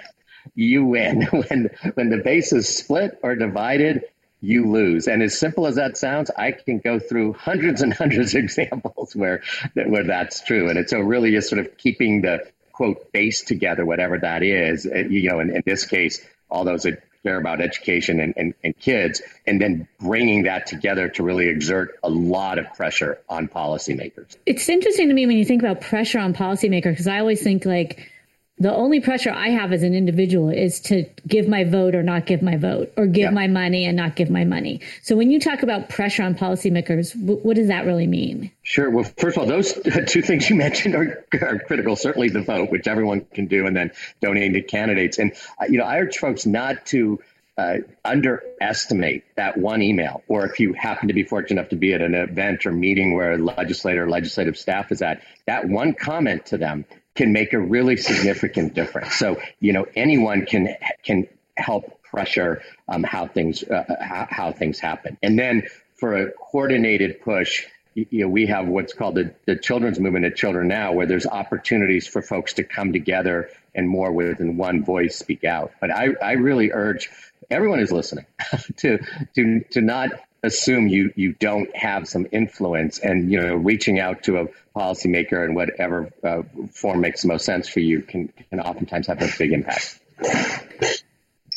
you 0.55 0.85
win. 0.85 1.23
when 1.31 1.69
when 1.95 2.09
the 2.09 2.17
base 2.17 2.53
is 2.53 2.67
split 2.67 3.19
or 3.23 3.35
divided, 3.35 4.03
you 4.41 4.69
lose. 4.69 5.07
And 5.07 5.21
as 5.23 5.37
simple 5.37 5.67
as 5.67 5.75
that 5.75 5.97
sounds, 5.97 6.29
I 6.37 6.51
can 6.51 6.79
go 6.79 6.99
through 6.99 7.33
hundreds 7.33 7.81
and 7.81 7.93
hundreds 8.01 8.35
of 8.35 8.43
examples 8.43 9.15
where 9.15 9.41
where 9.73 10.03
that's 10.03 10.43
true. 10.43 10.69
And 10.69 10.77
it's 10.77 10.91
so 10.91 10.99
really 10.99 11.35
is 11.35 11.49
sort 11.49 11.59
of 11.59 11.77
keeping 11.77 12.21
the 12.21 12.47
quote 12.71 13.11
base 13.11 13.41
together, 13.41 13.85
whatever 13.85 14.19
that 14.19 14.43
is. 14.43 14.85
Uh, 14.85 14.99
you 15.09 15.29
know, 15.29 15.39
in, 15.39 15.55
in 15.55 15.63
this 15.65 15.85
case, 15.85 16.25
all 16.49 16.63
those 16.63 16.85
care 17.27 17.37
about 17.37 17.59
education 17.61 18.19
and, 18.19 18.33
and, 18.37 18.53
and 18.63 18.77
kids, 18.79 19.21
and 19.45 19.61
then 19.61 19.87
bringing 19.99 20.43
that 20.43 20.67
together 20.67 21.09
to 21.09 21.23
really 21.23 21.47
exert 21.47 21.99
a 22.03 22.09
lot 22.09 22.57
of 22.57 22.65
pressure 22.73 23.19
on 23.27 23.47
policymakers. 23.47 24.37
It's 24.45 24.67
interesting 24.69 25.07
to 25.09 25.13
me 25.13 25.25
when 25.27 25.37
you 25.37 25.45
think 25.45 25.61
about 25.61 25.81
pressure 25.81 26.19
on 26.19 26.33
policymakers, 26.33 26.93
because 26.93 27.07
I 27.07 27.19
always 27.19 27.41
think 27.43 27.65
like, 27.65 28.11
the 28.59 28.73
only 28.73 28.99
pressure 28.99 29.31
I 29.31 29.49
have 29.49 29.71
as 29.71 29.83
an 29.83 29.93
individual 29.93 30.49
is 30.49 30.79
to 30.81 31.05
give 31.27 31.47
my 31.47 31.63
vote 31.63 31.93
or 31.93 32.01
not 32.01 32.25
give 32.25 32.41
my 32.41 32.57
vote, 32.57 32.91
or 32.97 33.05
give 33.05 33.31
my 33.31 33.47
money 33.47 33.85
and 33.85 33.95
not 33.95 34.15
give 34.15 34.31
my 34.31 34.45
money. 34.45 34.81
So 35.03 35.15
when 35.15 35.29
you 35.29 35.39
talk 35.39 35.61
about 35.61 35.89
pressure 35.89 36.23
on 36.23 36.33
policymakers, 36.33 37.13
w- 37.13 37.39
what 37.41 37.55
does 37.55 37.67
that 37.67 37.85
really 37.85 38.07
mean? 38.07 38.51
Sure. 38.63 38.89
Well, 38.89 39.03
first 39.17 39.37
of 39.37 39.43
all, 39.43 39.47
those 39.47 39.73
two 40.07 40.23
things 40.23 40.49
you 40.49 40.55
mentioned 40.55 40.95
are, 40.95 41.23
are, 41.39 41.59
critical. 41.59 41.95
Certainly 41.95 42.29
the 42.29 42.41
vote, 42.41 42.71
which 42.71 42.87
everyone 42.87 43.25
can 43.33 43.45
do, 43.45 43.67
and 43.67 43.75
then 43.75 43.91
donating 44.21 44.53
to 44.53 44.61
candidates. 44.61 45.19
And 45.19 45.33
uh, 45.61 45.65
you 45.69 45.77
know, 45.77 45.85
I 45.85 45.99
urge 45.99 46.17
folks 46.17 46.47
not 46.47 46.85
to 46.87 47.19
uh, 47.57 47.77
underestimate 48.05 49.23
that 49.35 49.57
one 49.57 49.81
email, 49.83 50.23
or 50.27 50.45
if 50.45 50.59
you 50.59 50.73
happen 50.73 51.07
to 51.07 51.13
be 51.13 51.23
fortunate 51.23 51.59
enough 51.59 51.69
to 51.69 51.75
be 51.75 51.93
at 51.93 52.01
an 52.01 52.15
event 52.15 52.65
or 52.65 52.71
meeting 52.71 53.13
where 53.13 53.33
a 53.33 53.37
legislator 53.37 54.05
or 54.05 54.09
legislative 54.09 54.57
staff 54.57 54.91
is 54.91 55.01
at, 55.01 55.21
that 55.45 55.67
one 55.67 55.93
comment 55.93 56.45
to 56.47 56.57
them 56.57 56.85
can 57.17 57.33
make 57.33 57.53
a 57.53 57.59
really 57.59 57.97
significant 57.97 58.73
difference. 58.75 59.15
So, 59.15 59.41
you 59.59 59.73
know, 59.73 59.85
anyone 59.95 60.45
can 60.45 60.75
can 61.03 61.27
help 61.57 62.01
pressure 62.03 62.61
um, 62.87 63.03
how 63.03 63.27
things 63.27 63.63
uh, 63.63 63.83
how, 63.99 64.27
how, 64.29 64.51
things 64.51 64.79
happen. 64.79 65.17
And 65.21 65.37
then 65.37 65.63
for 65.95 66.15
a 66.15 66.31
coordinated 66.31 67.21
push, 67.21 67.65
you 67.95 68.21
know, 68.21 68.27
we 68.29 68.45
have 68.45 68.67
what's 68.67 68.93
called 68.93 69.15
the, 69.15 69.33
the 69.45 69.55
children's 69.55 69.99
movement 69.99 70.25
at 70.25 70.35
Children 70.35 70.67
Now, 70.67 70.93
where 70.93 71.07
there's 71.07 71.25
opportunities 71.25 72.05
for 72.07 72.21
folks 72.21 72.53
to 72.53 72.63
come 72.63 72.93
together 72.93 73.49
and 73.73 73.89
more 73.89 74.11
within 74.11 74.55
one 74.57 74.85
voice 74.85 75.17
speak 75.17 75.43
out. 75.43 75.71
But 75.81 75.91
I, 75.91 76.09
I 76.21 76.33
really 76.33 76.71
urge 76.71 77.09
everyone 77.49 77.79
who's 77.79 77.91
listening 77.91 78.27
to 78.77 78.99
to 79.35 79.63
to 79.71 79.81
not 79.81 80.11
assume 80.47 80.87
you 80.87 81.13
you 81.15 81.33
don't 81.33 81.73
have 81.75 82.07
some 82.07 82.27
influence 82.31 82.99
and 82.99 83.31
you 83.31 83.39
know 83.39 83.55
reaching 83.55 83.99
out 83.99 84.23
to 84.23 84.37
a 84.37 84.47
policymaker 84.75 85.45
in 85.45 85.53
whatever 85.53 86.11
uh, 86.23 86.41
form 86.71 87.01
makes 87.01 87.21
the 87.21 87.27
most 87.27 87.45
sense 87.45 87.69
for 87.69 87.79
you 87.79 88.01
can 88.01 88.33
can 88.49 88.59
oftentimes 88.59 89.07
have 89.07 89.21
a 89.21 89.29
big 89.37 89.51
impact. 89.51 89.99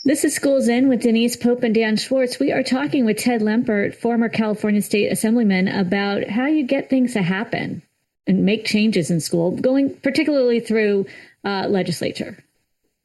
This 0.03 0.25
is 0.25 0.35
Schools 0.35 0.69
In 0.69 0.89
with 0.89 1.03
Denise 1.03 1.37
Pope 1.37 1.63
and 1.63 1.75
Dan 1.75 1.97
Schwartz. 1.97 2.39
We 2.39 2.53
are 2.53 2.63
talking 2.63 3.05
with 3.05 3.19
Ted 3.19 3.43
Lempert, 3.43 3.95
former 3.95 4.31
California 4.31 4.81
State 4.81 5.13
Assemblyman, 5.13 5.69
about 5.69 6.27
how 6.27 6.47
you 6.47 6.65
get 6.65 6.89
things 6.89 7.13
to 7.13 7.23
happen 7.23 7.83
and 8.27 8.45
make 8.45 8.65
changes 8.65 9.11
in 9.11 9.21
school, 9.21 9.51
going 9.51 9.95
particularly 9.97 10.61
through 10.61 11.07
uh, 11.45 11.67
legislature. 11.69 12.43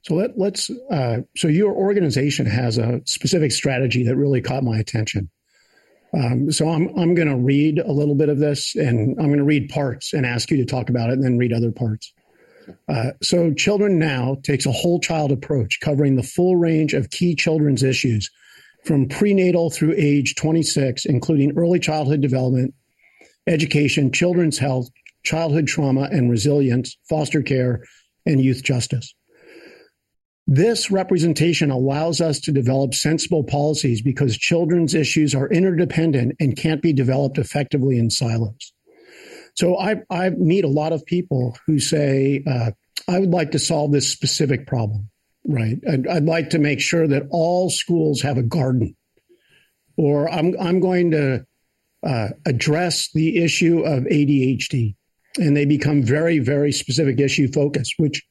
So 0.03 0.13
let, 0.13 0.39
us 0.39 0.69
uh, 0.89 1.21
so 1.35 1.47
your 1.47 1.73
organization 1.73 2.45
has 2.45 2.77
a 2.77 3.01
specific 3.05 3.51
strategy 3.51 4.03
that 4.03 4.15
really 4.15 4.41
caught 4.41 4.63
my 4.63 4.77
attention. 4.77 5.29
Um, 6.15 6.51
so 6.51 6.69
I'm 6.69 6.87
I'm 6.97 7.13
going 7.13 7.27
to 7.27 7.35
read 7.35 7.79
a 7.79 7.91
little 7.91 8.15
bit 8.15 8.29
of 8.29 8.39
this, 8.39 8.75
and 8.75 9.17
I'm 9.19 9.27
going 9.27 9.37
to 9.37 9.43
read 9.43 9.69
parts 9.69 10.13
and 10.13 10.25
ask 10.25 10.49
you 10.49 10.57
to 10.57 10.65
talk 10.65 10.89
about 10.89 11.09
it, 11.09 11.13
and 11.13 11.23
then 11.23 11.37
read 11.37 11.53
other 11.53 11.71
parts. 11.71 12.13
Uh, 12.87 13.11
so 13.21 13.53
Children 13.53 13.99
Now 13.99 14.37
takes 14.43 14.65
a 14.65 14.71
whole 14.71 14.99
child 14.99 15.31
approach, 15.31 15.79
covering 15.81 16.15
the 16.15 16.23
full 16.23 16.55
range 16.55 16.93
of 16.93 17.09
key 17.09 17.35
children's 17.35 17.83
issues, 17.83 18.31
from 18.85 19.07
prenatal 19.07 19.69
through 19.69 19.93
age 19.97 20.35
26, 20.35 21.05
including 21.05 21.57
early 21.57 21.79
childhood 21.79 22.21
development, 22.21 22.73
education, 23.47 24.11
children's 24.11 24.57
health, 24.57 24.89
childhood 25.23 25.67
trauma 25.67 26.07
and 26.11 26.29
resilience, 26.29 26.97
foster 27.09 27.41
care, 27.41 27.83
and 28.25 28.41
youth 28.41 28.63
justice. 28.63 29.13
This 30.47 30.91
representation 30.91 31.71
allows 31.71 32.21
us 32.21 32.39
to 32.41 32.51
develop 32.51 32.93
sensible 32.93 33.43
policies 33.43 34.01
because 34.01 34.37
children's 34.37 34.93
issues 34.93 35.33
are 35.33 35.49
interdependent 35.49 36.35
and 36.39 36.55
can't 36.55 36.83
be 36.83 36.93
developed 36.93 37.39
effectively 37.39 37.97
in 37.97 38.11
silos. 38.11 38.73
So 39.55 39.77
I, 39.77 40.01
I 40.09 40.29
meet 40.29 40.63
a 40.63 40.69
lot 40.69 40.93
of 40.93 41.05
people 41.05 41.57
who 41.65 41.79
say, 41.79 42.43
uh, 42.45 42.71
I 43.07 43.19
would 43.19 43.31
like 43.31 43.51
to 43.51 43.59
solve 43.59 43.91
this 43.91 44.11
specific 44.11 44.67
problem, 44.67 45.09
right? 45.47 45.77
I'd, 45.89 46.07
I'd 46.07 46.25
like 46.25 46.51
to 46.51 46.59
make 46.59 46.79
sure 46.79 47.07
that 47.07 47.23
all 47.31 47.69
schools 47.69 48.21
have 48.21 48.37
a 48.37 48.43
garden, 48.43 48.95
or 49.97 50.29
I'm, 50.29 50.53
I'm 50.59 50.79
going 50.79 51.11
to 51.11 51.45
uh, 52.05 52.29
address 52.45 53.09
the 53.13 53.43
issue 53.43 53.79
of 53.79 54.03
ADHD. 54.03 54.95
And 55.37 55.57
they 55.57 55.65
become 55.65 56.03
very, 56.03 56.39
very 56.39 56.71
specific 56.71 57.19
issue 57.19 57.51
focused, 57.51 57.95
which 57.97 58.23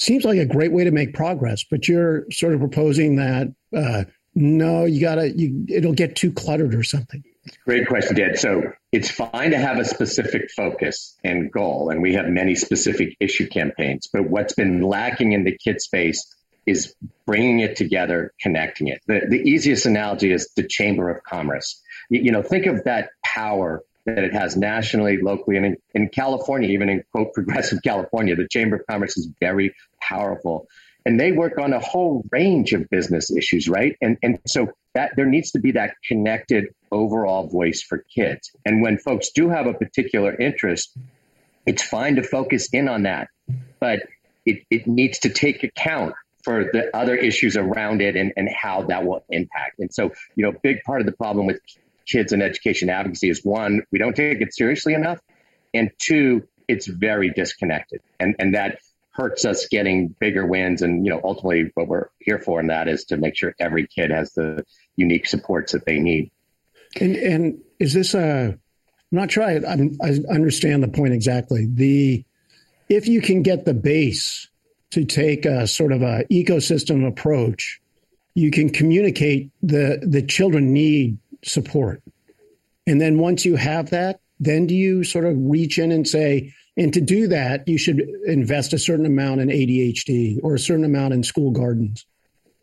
seems 0.00 0.24
like 0.24 0.38
a 0.38 0.46
great 0.46 0.72
way 0.72 0.84
to 0.84 0.90
make 0.90 1.14
progress, 1.14 1.64
but 1.70 1.88
you're 1.88 2.26
sort 2.30 2.54
of 2.54 2.60
proposing 2.60 3.16
that 3.16 3.48
uh, 3.76 4.04
no, 4.34 4.84
you 4.84 5.00
gotta, 5.00 5.30
you, 5.36 5.66
it'll 5.68 5.92
get 5.92 6.16
too 6.16 6.32
cluttered 6.32 6.74
or 6.74 6.82
something. 6.82 7.22
Great 7.66 7.88
question, 7.88 8.16
Dad. 8.16 8.38
So 8.38 8.72
it's 8.92 9.10
fine 9.10 9.50
to 9.50 9.58
have 9.58 9.78
a 9.78 9.84
specific 9.84 10.50
focus 10.50 11.16
and 11.24 11.50
goal, 11.50 11.90
and 11.90 12.00
we 12.00 12.14
have 12.14 12.26
many 12.26 12.54
specific 12.54 13.16
issue 13.18 13.48
campaigns. 13.48 14.08
But 14.12 14.28
what's 14.28 14.54
been 14.54 14.82
lacking 14.82 15.32
in 15.32 15.44
the 15.44 15.56
kid 15.56 15.80
space 15.80 16.32
is 16.66 16.94
bringing 17.26 17.60
it 17.60 17.76
together, 17.76 18.32
connecting 18.40 18.88
it. 18.88 19.00
The, 19.06 19.22
the 19.28 19.40
easiest 19.40 19.86
analogy 19.86 20.32
is 20.32 20.50
the 20.54 20.66
Chamber 20.66 21.10
of 21.10 21.24
Commerce. 21.24 21.80
You, 22.08 22.22
you 22.22 22.32
know, 22.32 22.42
think 22.42 22.66
of 22.66 22.84
that 22.84 23.10
power 23.24 23.82
that 24.14 24.24
it 24.24 24.32
has 24.32 24.56
nationally, 24.56 25.18
locally, 25.20 25.56
and 25.56 25.66
in, 25.66 25.76
in 25.94 26.08
California, 26.08 26.70
even 26.70 26.88
in 26.88 27.02
quote 27.12 27.32
progressive 27.34 27.80
California, 27.82 28.36
the 28.36 28.48
Chamber 28.48 28.76
of 28.76 28.86
Commerce 28.88 29.16
is 29.16 29.28
very 29.40 29.74
powerful. 30.00 30.66
And 31.06 31.18
they 31.18 31.32
work 31.32 31.58
on 31.58 31.72
a 31.72 31.80
whole 31.80 32.24
range 32.30 32.74
of 32.74 32.88
business 32.90 33.30
issues, 33.30 33.68
right? 33.68 33.96
And 34.02 34.18
and 34.22 34.38
so 34.46 34.68
that 34.94 35.12
there 35.16 35.24
needs 35.24 35.52
to 35.52 35.58
be 35.58 35.72
that 35.72 35.94
connected 36.06 36.66
overall 36.92 37.48
voice 37.48 37.82
for 37.82 38.04
kids. 38.14 38.50
And 38.66 38.82
when 38.82 38.98
folks 38.98 39.30
do 39.30 39.48
have 39.48 39.66
a 39.66 39.72
particular 39.72 40.34
interest, 40.34 40.96
it's 41.66 41.82
fine 41.82 42.16
to 42.16 42.22
focus 42.22 42.68
in 42.72 42.88
on 42.88 43.04
that. 43.04 43.28
But 43.78 44.00
it, 44.44 44.64
it 44.70 44.86
needs 44.86 45.20
to 45.20 45.30
take 45.30 45.62
account 45.62 46.14
for 46.42 46.64
the 46.72 46.94
other 46.96 47.14
issues 47.14 47.56
around 47.56 48.00
it 48.00 48.16
and, 48.16 48.32
and 48.36 48.48
how 48.48 48.82
that 48.84 49.04
will 49.04 49.24
impact. 49.28 49.78
And 49.78 49.92
so, 49.92 50.12
you 50.34 50.44
know, 50.44 50.52
big 50.62 50.82
part 50.84 51.00
of 51.00 51.06
the 51.06 51.12
problem 51.12 51.46
with 51.46 51.60
kids 52.10 52.32
and 52.32 52.42
education 52.42 52.90
advocacy 52.90 53.30
is 53.30 53.44
one, 53.44 53.82
we 53.92 53.98
don't 53.98 54.16
take 54.16 54.40
it 54.40 54.54
seriously 54.54 54.94
enough. 54.94 55.20
And 55.72 55.90
two, 55.98 56.48
it's 56.68 56.86
very 56.86 57.30
disconnected. 57.30 58.00
And, 58.18 58.34
and 58.38 58.54
that 58.54 58.78
hurts 59.12 59.44
us 59.44 59.66
getting 59.68 60.08
bigger 60.18 60.46
wins. 60.46 60.82
And, 60.82 61.04
you 61.04 61.12
know, 61.12 61.20
ultimately 61.22 61.70
what 61.74 61.88
we're 61.88 62.08
here 62.18 62.38
for 62.38 62.60
in 62.60 62.68
that 62.68 62.88
is 62.88 63.04
to 63.06 63.16
make 63.16 63.36
sure 63.36 63.54
every 63.58 63.86
kid 63.86 64.10
has 64.10 64.32
the 64.32 64.64
unique 64.96 65.26
supports 65.26 65.72
that 65.72 65.84
they 65.84 65.98
need. 65.98 66.30
And, 67.00 67.16
and 67.16 67.58
is 67.78 67.94
this 67.94 68.14
a, 68.14 68.48
I'm 68.48 68.58
not 69.10 69.30
sure 69.30 69.42
I, 69.42 69.56
I 69.56 70.32
understand 70.32 70.82
the 70.82 70.88
point 70.88 71.12
exactly. 71.12 71.66
The, 71.66 72.24
if 72.88 73.06
you 73.08 73.20
can 73.20 73.42
get 73.42 73.64
the 73.64 73.74
base 73.74 74.48
to 74.90 75.04
take 75.04 75.44
a 75.44 75.66
sort 75.66 75.92
of 75.92 76.02
a 76.02 76.24
ecosystem 76.30 77.06
approach, 77.06 77.80
you 78.34 78.50
can 78.50 78.70
communicate 78.70 79.50
the, 79.62 80.00
the 80.02 80.22
children 80.22 80.72
need 80.72 81.18
support. 81.44 82.02
And 82.86 83.00
then 83.00 83.18
once 83.18 83.44
you 83.44 83.56
have 83.56 83.90
that, 83.90 84.20
then 84.38 84.66
do 84.66 84.74
you 84.74 85.04
sort 85.04 85.24
of 85.26 85.36
reach 85.36 85.78
in 85.78 85.92
and 85.92 86.06
say, 86.06 86.54
and 86.76 86.94
to 86.94 87.00
do 87.00 87.28
that, 87.28 87.68
you 87.68 87.78
should 87.78 88.00
invest 88.24 88.72
a 88.72 88.78
certain 88.78 89.06
amount 89.06 89.40
in 89.40 89.48
ADHD 89.48 90.38
or 90.42 90.54
a 90.54 90.58
certain 90.58 90.84
amount 90.84 91.12
in 91.12 91.22
school 91.22 91.50
gardens? 91.50 92.06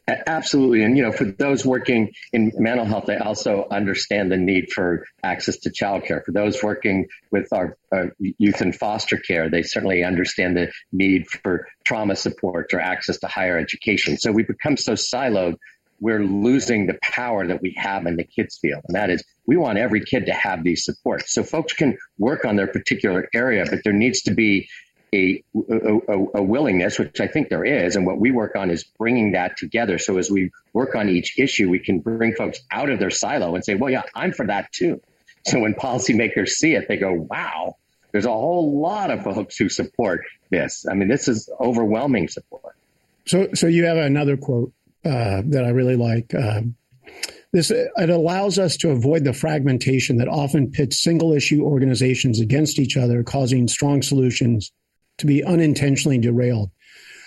Absolutely. 0.07 0.83
And, 0.83 0.97
you 0.97 1.03
know, 1.03 1.11
for 1.11 1.25
those 1.25 1.65
working 1.65 2.13
in 2.31 2.53
mental 2.55 2.85
health, 2.85 3.07
they 3.07 3.17
also 3.17 3.67
understand 3.69 4.31
the 4.31 4.37
need 4.37 4.71
for 4.71 5.05
access 5.21 5.57
to 5.59 5.69
childcare. 5.69 6.23
For 6.23 6.31
those 6.31 6.63
working 6.63 7.07
with 7.29 7.51
our 7.51 7.77
uh, 7.93 8.05
youth 8.19 8.61
in 8.61 8.71
foster 8.71 9.17
care, 9.17 9.49
they 9.49 9.63
certainly 9.63 10.05
understand 10.05 10.55
the 10.55 10.71
need 10.93 11.27
for 11.27 11.67
trauma 11.83 12.15
support 12.15 12.73
or 12.73 12.79
access 12.79 13.17
to 13.19 13.27
higher 13.27 13.57
education. 13.57 14.17
So 14.17 14.31
we 14.31 14.43
become 14.43 14.77
so 14.77 14.93
siloed 14.93 15.55
we're 15.99 16.23
losing 16.23 16.87
the 16.87 16.97
power 17.01 17.47
that 17.47 17.61
we 17.61 17.73
have 17.77 18.05
in 18.05 18.15
the 18.15 18.23
kids 18.23 18.57
field. 18.57 18.83
And 18.87 18.95
that 18.95 19.09
is 19.09 19.23
we 19.45 19.57
want 19.57 19.77
every 19.77 20.01
kid 20.01 20.27
to 20.27 20.33
have 20.33 20.63
these 20.63 20.85
supports. 20.85 21.33
So 21.33 21.43
folks 21.43 21.73
can 21.73 21.97
work 22.17 22.45
on 22.45 22.55
their 22.55 22.67
particular 22.67 23.27
area, 23.33 23.65
but 23.69 23.83
there 23.83 23.93
needs 23.93 24.23
to 24.23 24.31
be 24.31 24.69
a, 25.13 25.43
a, 25.55 26.13
a, 26.35 26.43
willingness, 26.43 26.99
which 26.99 27.21
I 27.21 27.27
think 27.27 27.49
there 27.49 27.63
is. 27.63 27.95
And 27.95 28.05
what 28.05 28.19
we 28.19 28.31
work 28.31 28.55
on 28.55 28.69
is 28.69 28.83
bringing 28.83 29.31
that 29.31 29.55
together. 29.57 29.97
So 29.97 30.17
as 30.17 30.29
we 30.29 30.51
work 30.73 30.95
on 30.95 31.09
each 31.09 31.39
issue, 31.39 31.69
we 31.69 31.79
can 31.79 31.99
bring 31.99 32.33
folks 32.35 32.59
out 32.71 32.89
of 32.89 32.99
their 32.99 33.09
silo 33.09 33.55
and 33.55 33.63
say, 33.63 33.75
well, 33.75 33.89
yeah, 33.89 34.03
I'm 34.13 34.33
for 34.33 34.45
that 34.47 34.71
too. 34.71 35.01
So 35.45 35.59
when 35.59 35.75
policymakers 35.75 36.49
see 36.49 36.73
it, 36.73 36.89
they 36.89 36.97
go, 36.97 37.13
wow, 37.13 37.77
there's 38.11 38.25
a 38.25 38.31
whole 38.31 38.81
lot 38.81 39.11
of 39.11 39.23
folks 39.23 39.55
who 39.55 39.69
support 39.69 40.25
this. 40.49 40.85
I 40.85 40.93
mean, 40.93 41.07
this 41.07 41.29
is 41.29 41.49
overwhelming 41.57 42.27
support. 42.27 42.75
So, 43.25 43.53
so 43.53 43.67
you 43.67 43.85
have 43.85 43.95
another 43.95 44.35
quote 44.35 44.73
uh, 45.07 45.41
that 45.45 45.63
I 45.65 45.69
really 45.69 45.95
like. 45.95 46.33
Um, 46.35 46.75
this 47.53 47.71
it 47.71 48.09
allows 48.09 48.59
us 48.59 48.75
to 48.77 48.91
avoid 48.91 49.23
the 49.23 49.33
fragmentation 49.33 50.17
that 50.17 50.27
often 50.27 50.69
pits 50.69 51.01
single 51.01 51.33
issue 51.33 51.63
organizations 51.63 52.39
against 52.39 52.77
each 52.77 52.97
other, 52.97 53.23
causing 53.23 53.67
strong 53.67 54.01
solutions 54.01 54.71
to 55.17 55.25
be 55.25 55.43
unintentionally 55.43 56.17
derailed. 56.17 56.69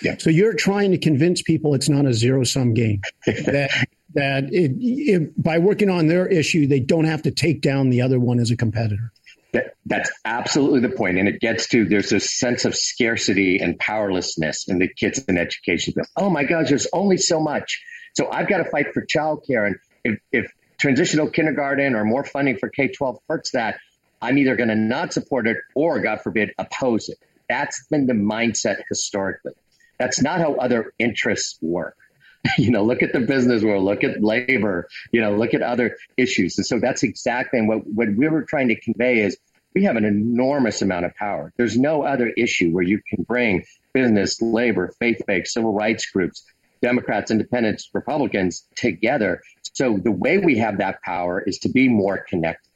Yeah. 0.03 0.17
So 0.19 0.31
you're 0.31 0.55
trying 0.55 0.93
to 0.93 0.99
convince 0.99 1.43
people 1.43 1.75
it's 1.75 1.89
not 1.89 2.07
a 2.07 2.15
zero 2.15 2.45
sum 2.45 2.75
game. 2.75 3.01
that 3.27 3.87
that 4.15 4.45
it, 4.53 4.73
it, 4.79 5.43
by 5.43 5.59
working 5.59 5.89
on 5.89 6.09
their 6.09 6.27
issue, 6.27 6.67
they 6.67 6.81
don't 6.81 7.05
have 7.05 7.23
to 7.23 7.31
take 7.31 7.61
down 7.61 7.91
the 7.91 8.03
other 8.03 8.19
one 8.19 8.41
as 8.41 8.51
a 8.51 8.57
competitor. 8.57 9.13
That, 9.53 9.75
that's 9.85 10.11
absolutely 10.25 10.81
the 10.81 10.91
point. 10.91 11.19
And 11.19 11.29
it 11.29 11.41
gets 11.41 11.69
to 11.69 11.85
there's 11.85 12.11
this 12.11 12.31
sense 12.31 12.65
of 12.65 12.77
scarcity 12.77 13.59
and 13.59 13.79
powerlessness 13.79 14.69
in 14.69 14.79
the 14.79 14.89
kids 14.89 15.19
in 15.27 15.37
education. 15.37 15.95
Oh 16.17 16.31
my 16.31 16.45
gosh, 16.45 16.69
there's 16.69 16.87
only 16.93 17.17
so 17.17 17.41
much. 17.41 17.83
So 18.15 18.31
I've 18.31 18.49
got 18.49 18.59
to 18.59 18.65
fight 18.65 18.93
for 18.95 19.05
childcare. 19.05 19.67
And 19.67 19.77
if, 20.05 20.19
if 20.33 20.53
transitional 20.79 21.29
kindergarten 21.31 21.95
or 21.95 22.05
more 22.05 22.25
funding 22.25 22.59
for 22.59 22.69
K 22.69 22.89
12 22.89 23.19
hurts 23.29 23.51
that, 23.53 23.79
I'm 24.23 24.39
either 24.39 24.57
going 24.57 24.69
to 24.69 24.77
not 24.77 25.13
support 25.13 25.47
it 25.47 25.57
or, 25.75 26.01
God 26.01 26.21
forbid, 26.23 26.53
oppose 26.59 27.09
it. 27.09 27.19
That's 27.49 27.87
been 27.91 28.07
the 28.07 28.13
mindset 28.13 28.83
historically. 28.89 29.53
That's 29.99 30.23
not 30.23 30.41
how 30.41 30.55
other 30.55 30.93
interests 30.99 31.59
work. 31.61 31.97
you 32.59 32.71
know, 32.71 32.83
look 32.83 33.03
at 33.03 33.13
the 33.13 33.21
business 33.21 33.63
world, 33.63 33.85
look 33.85 34.05
at 34.05 34.23
labor, 34.23 34.89
you 35.13 35.21
know, 35.21 35.37
look 35.37 35.55
at 35.55 35.63
other 35.63 35.97
issues. 36.17 36.57
And 36.59 36.67
so 36.67 36.79
that's 36.79 37.03
exactly 37.03 37.61
what, 37.61 37.87
what 37.87 38.09
we 38.15 38.29
were 38.29 38.43
trying 38.43 38.69
to 38.69 38.81
convey 38.81 39.21
is 39.21 39.37
we 39.75 39.85
have 39.85 39.97
an 39.97 40.05
enormous 40.05 40.83
amount 40.83 41.07
of 41.07 41.15
power. 41.15 41.53
There's 41.57 41.77
no 41.77 42.03
other 42.03 42.29
issue 42.29 42.71
where 42.71 42.83
you 42.83 43.01
can 43.09 43.25
bring 43.25 43.65
business, 43.93 44.41
labor, 44.41 44.93
faith-based, 44.99 45.53
civil 45.53 45.73
rights 45.73 46.07
groups, 46.07 46.45
Democrats, 46.83 47.31
independents, 47.31 47.91
Republicans 47.93 48.67
together. 48.75 49.43
So 49.75 49.99
the 49.99 50.11
way 50.11 50.39
we 50.39 50.59
have 50.59 50.79
that 50.79 51.03
power 51.03 51.41
is 51.41 51.59
to 51.61 51.69
be 51.69 51.89
more 51.89 52.19
connected. 52.19 52.69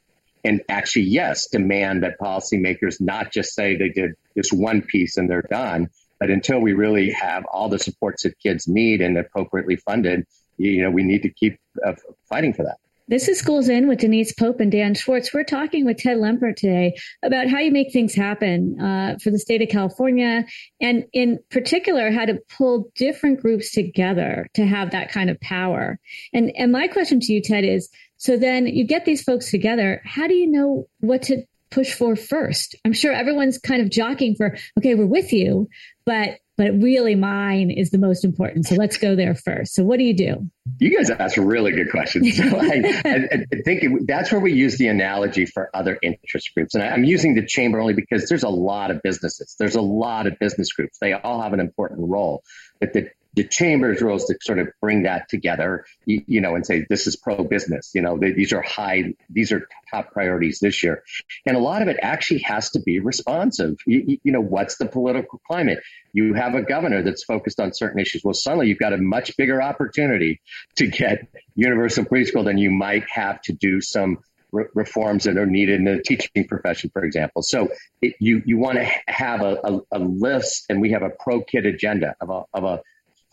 And 0.43 0.61
actually, 0.69 1.05
yes, 1.05 1.47
demand 1.47 2.03
that 2.03 2.19
policymakers 2.19 3.01
not 3.01 3.31
just 3.31 3.55
say 3.55 3.75
they 3.75 3.89
did 3.89 4.11
this 4.35 4.53
one 4.53 4.83
piece 4.83 5.17
and 5.17 5.27
they're 5.27 5.41
done, 5.41 5.89
but 6.19 6.29
until 6.29 6.59
we 6.59 6.73
really 6.73 7.11
have 7.11 7.45
all 7.45 7.69
the 7.69 7.79
supports 7.79 8.23
that 8.23 8.37
kids 8.39 8.67
need 8.67 9.01
and 9.01 9.17
appropriately 9.17 9.75
funded, 9.75 10.25
you 10.57 10.81
know, 10.81 10.91
we 10.91 11.03
need 11.03 11.21
to 11.23 11.29
keep 11.29 11.57
uh, 11.85 11.93
fighting 12.29 12.53
for 12.53 12.63
that. 12.63 12.77
This 13.07 13.27
is 13.27 13.37
Schools 13.37 13.69
In 13.69 13.87
with 13.87 13.99
Denise 13.99 14.33
Pope 14.33 14.59
and 14.59 14.71
Dan 14.71 14.95
Schwartz. 14.95 15.31
We're 15.31 15.43
talking 15.43 15.85
with 15.85 15.97
Ted 15.97 16.17
Lempert 16.17 16.55
today 16.55 16.95
about 17.21 17.47
how 17.47 17.59
you 17.59 17.71
make 17.71 17.93
things 17.93 18.15
happen 18.15 18.81
uh, 18.81 19.17
for 19.21 19.29
the 19.29 19.37
state 19.37 19.61
of 19.61 19.69
California, 19.69 20.43
and 20.81 21.05
in 21.13 21.37
particular, 21.51 22.09
how 22.09 22.25
to 22.25 22.39
pull 22.57 22.91
different 22.95 23.41
groups 23.41 23.71
together 23.71 24.47
to 24.55 24.65
have 24.65 24.89
that 24.89 25.11
kind 25.11 25.29
of 25.29 25.39
power. 25.39 25.99
And 26.33 26.51
and 26.57 26.71
my 26.71 26.87
question 26.87 27.19
to 27.19 27.31
you, 27.31 27.43
Ted, 27.43 27.63
is: 27.63 27.91
so 28.17 28.37
then 28.37 28.65
you 28.65 28.83
get 28.87 29.05
these 29.05 29.21
folks 29.21 29.51
together. 29.51 30.01
How 30.03 30.25
do 30.25 30.33
you 30.33 30.47
know 30.47 30.87
what 31.01 31.21
to 31.23 31.43
push 31.75 31.93
for 31.93 32.15
first? 32.15 32.75
I'm 32.85 32.93
sure 32.93 33.11
everyone's 33.11 33.57
kind 33.57 33.81
of 33.81 33.89
jockeying 33.89 34.35
for, 34.35 34.57
okay, 34.79 34.95
we're 34.95 35.05
with 35.05 35.33
you, 35.33 35.67
but 36.05 36.39
but 36.57 36.71
really 36.81 37.15
mine 37.15 37.69
is 37.69 37.89
the 37.89 37.97
most 37.97 38.23
important. 38.23 38.65
So 38.65 38.75
let's 38.75 38.95
go 38.95 39.13
there 39.13 39.35
first. 39.35 39.75
So 39.75 39.83
what 39.83 39.99
do 39.99 40.05
you 40.05 40.15
do? 40.15 40.49
You 40.79 40.95
guys 40.95 41.09
ask 41.09 41.35
really 41.35 41.73
good 41.73 41.91
questions. 41.91 42.37
So 42.37 42.43
I, 42.45 43.01
I, 43.03 43.61
think 43.65 44.07
that's 44.07 44.31
where 44.31 44.39
we 44.39 44.53
use 44.53 44.77
the 44.77 44.87
analogy 44.87 45.45
for 45.45 45.69
other 45.73 45.99
interest 46.01 46.51
groups. 46.55 46.73
And 46.73 46.81
I, 46.81 46.87
I'm 46.87 47.03
using 47.03 47.35
the 47.35 47.45
chamber 47.45 47.81
only 47.81 47.93
because 47.93 48.29
there's 48.29 48.43
a 48.43 48.49
lot 48.49 48.89
of 48.89 49.01
businesses. 49.03 49.55
There's 49.59 49.75
a 49.75 49.81
lot 49.81 50.27
of 50.27 50.39
business 50.39 50.71
groups. 50.71 50.97
They 51.01 51.11
all 51.11 51.41
have 51.41 51.51
an 51.51 51.59
important 51.59 52.09
role. 52.09 52.41
But 52.79 52.93
the, 52.93 53.09
the 53.35 53.43
chamber's 53.43 54.01
role 54.01 54.15
is 54.15 54.25
to 54.25 54.35
sort 54.41 54.59
of 54.59 54.69
bring 54.81 55.03
that 55.03 55.27
together, 55.29 55.85
you, 56.05 56.23
you 56.25 56.41
know, 56.41 56.55
and 56.55 56.65
say 56.65 56.85
this 56.89 57.05
is 57.05 57.15
pro 57.15 57.43
business. 57.43 57.91
You 57.93 58.01
know, 58.01 58.17
they, 58.17 58.31
these 58.31 58.53
are 58.53 58.61
high, 58.61 59.13
these 59.29 59.51
are 59.51 59.67
top 59.91 60.11
priorities 60.11 60.59
this 60.59 60.81
year, 60.83 61.03
and 61.45 61.57
a 61.57 61.59
lot 61.59 61.81
of 61.81 61.87
it 61.87 61.97
actually 62.01 62.39
has 62.39 62.71
to 62.71 62.79
be 62.79 62.99
responsive. 62.99 63.75
You, 63.85 64.17
you 64.23 64.31
know, 64.31 64.41
what's 64.41 64.77
the 64.77 64.85
political 64.85 65.41
climate? 65.47 65.79
You 66.13 66.33
have 66.33 66.55
a 66.55 66.61
governor 66.61 67.03
that's 67.03 67.23
focused 67.23 67.59
on 67.59 67.73
certain 67.73 67.99
issues. 67.99 68.23
Well, 68.23 68.33
suddenly 68.33 68.67
you've 68.67 68.79
got 68.79 68.93
a 68.93 68.97
much 68.97 69.35
bigger 69.37 69.61
opportunity 69.61 70.41
to 70.77 70.87
get 70.87 71.27
universal 71.55 72.05
preschool 72.05 72.45
than 72.45 72.57
you 72.57 72.71
might 72.71 73.03
have 73.09 73.41
to 73.43 73.53
do 73.53 73.81
some 73.81 74.19
re- 74.51 74.65
reforms 74.73 75.25
that 75.25 75.37
are 75.37 75.45
needed 75.45 75.75
in 75.75 75.85
the 75.85 76.01
teaching 76.01 76.47
profession, 76.47 76.89
for 76.91 77.03
example. 77.03 77.41
So 77.43 77.69
it, 78.01 78.15
you 78.19 78.41
you 78.45 78.57
want 78.57 78.77
to 78.77 78.89
have 79.07 79.41
a, 79.41 79.59
a, 79.63 79.79
a, 79.91 79.99
list, 79.99 80.65
and 80.69 80.81
we 80.81 80.91
have 80.91 81.03
a 81.03 81.09
pro 81.09 81.41
kid 81.41 81.65
agenda 81.65 82.15
of 82.21 82.29
a 82.29 82.43
of 82.53 82.63
a 82.63 82.81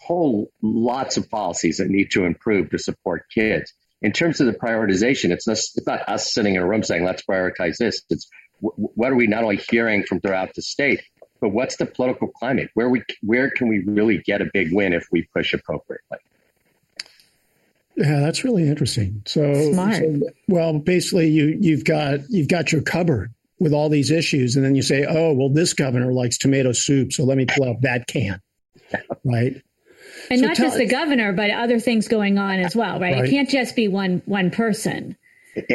whole 0.05 0.51
lots 0.63 1.17
of 1.17 1.31
policies 1.31 1.79
that 1.79 1.89
need 1.89 2.11
to 2.13 2.25
improve 2.25 2.71
to 2.71 2.79
support 2.79 3.25
kids. 3.33 3.73
In 4.01 4.13
terms 4.13 4.41
of 4.41 4.47
the 4.47 4.53
prioritization, 4.53 5.31
it's 5.31 5.47
not, 5.47 5.59
it's 5.59 5.87
not 5.87 6.09
us 6.09 6.33
sitting 6.33 6.57
in 6.57 6.63
a 6.63 6.67
room 6.67 6.83
saying, 6.83 7.05
let's 7.05 7.23
prioritize 7.23 7.77
this. 7.79 8.03
It's 8.11 8.29
what 8.61 9.11
are 9.11 9.17
we 9.17 9.27
not 9.27 9.43
only 9.43 9.61
hearing 9.71 10.05
from 10.05 10.21
throughout 10.21 10.55
the 10.55 10.63
state, 10.63 11.03
but 11.41 11.51
what's 11.51 11.77
the 11.77 11.87
political 11.87 12.29
climate? 12.29 12.71
Where 12.75 12.89
we 12.89 13.03
where 13.21 13.51
can 13.51 13.69
we 13.69 13.81
really 13.85 14.19
get 14.19 14.41
a 14.41 14.47
big 14.53 14.73
win 14.73 14.93
if 14.93 15.07
we 15.11 15.29
push 15.35 15.53
appropriately? 15.53 16.19
Yeah, 17.97 18.21
that's 18.21 18.45
really 18.45 18.69
interesting. 18.69 19.23
So, 19.27 19.73
so, 19.75 20.21
well, 20.49 20.79
basically, 20.79 21.29
you 21.29 21.59
you've 21.61 21.85
got 21.85 22.21
you've 22.31 22.49
got 22.49 22.73
your 22.73 22.83
cupboard 22.83 23.35
with 23.59 23.73
all 23.73 23.89
these 23.89 24.11
issues, 24.11 24.57
and 24.57 24.65
then 24.65 24.75
you 24.75 24.83
say, 24.83 25.05
oh, 25.09 25.33
well, 25.33 25.49
this 25.49 25.75
governor 25.75 26.13
likes 26.13 26.39
tomato 26.39 26.73
soup, 26.73 27.13
so 27.13 27.25
let 27.25 27.37
me 27.37 27.47
pull 27.47 27.69
out 27.69 27.83
that 27.83 28.07
can, 28.07 28.41
right? 29.25 29.63
And 30.33 30.41
so 30.41 30.47
not 30.47 30.57
tell, 30.57 30.67
just 30.67 30.79
the 30.79 30.87
governor, 30.87 31.33
but 31.33 31.51
other 31.51 31.79
things 31.79 32.09
going 32.09 32.39
on 32.39 32.59
as 32.59 32.75
well, 32.75 32.99
right? 32.99 33.15
right? 33.15 33.25
It 33.27 33.31
can't 33.31 33.51
just 33.51 33.77
be 33.77 33.87
one 33.87 34.23
one 34.25 34.51
person. 34.51 35.17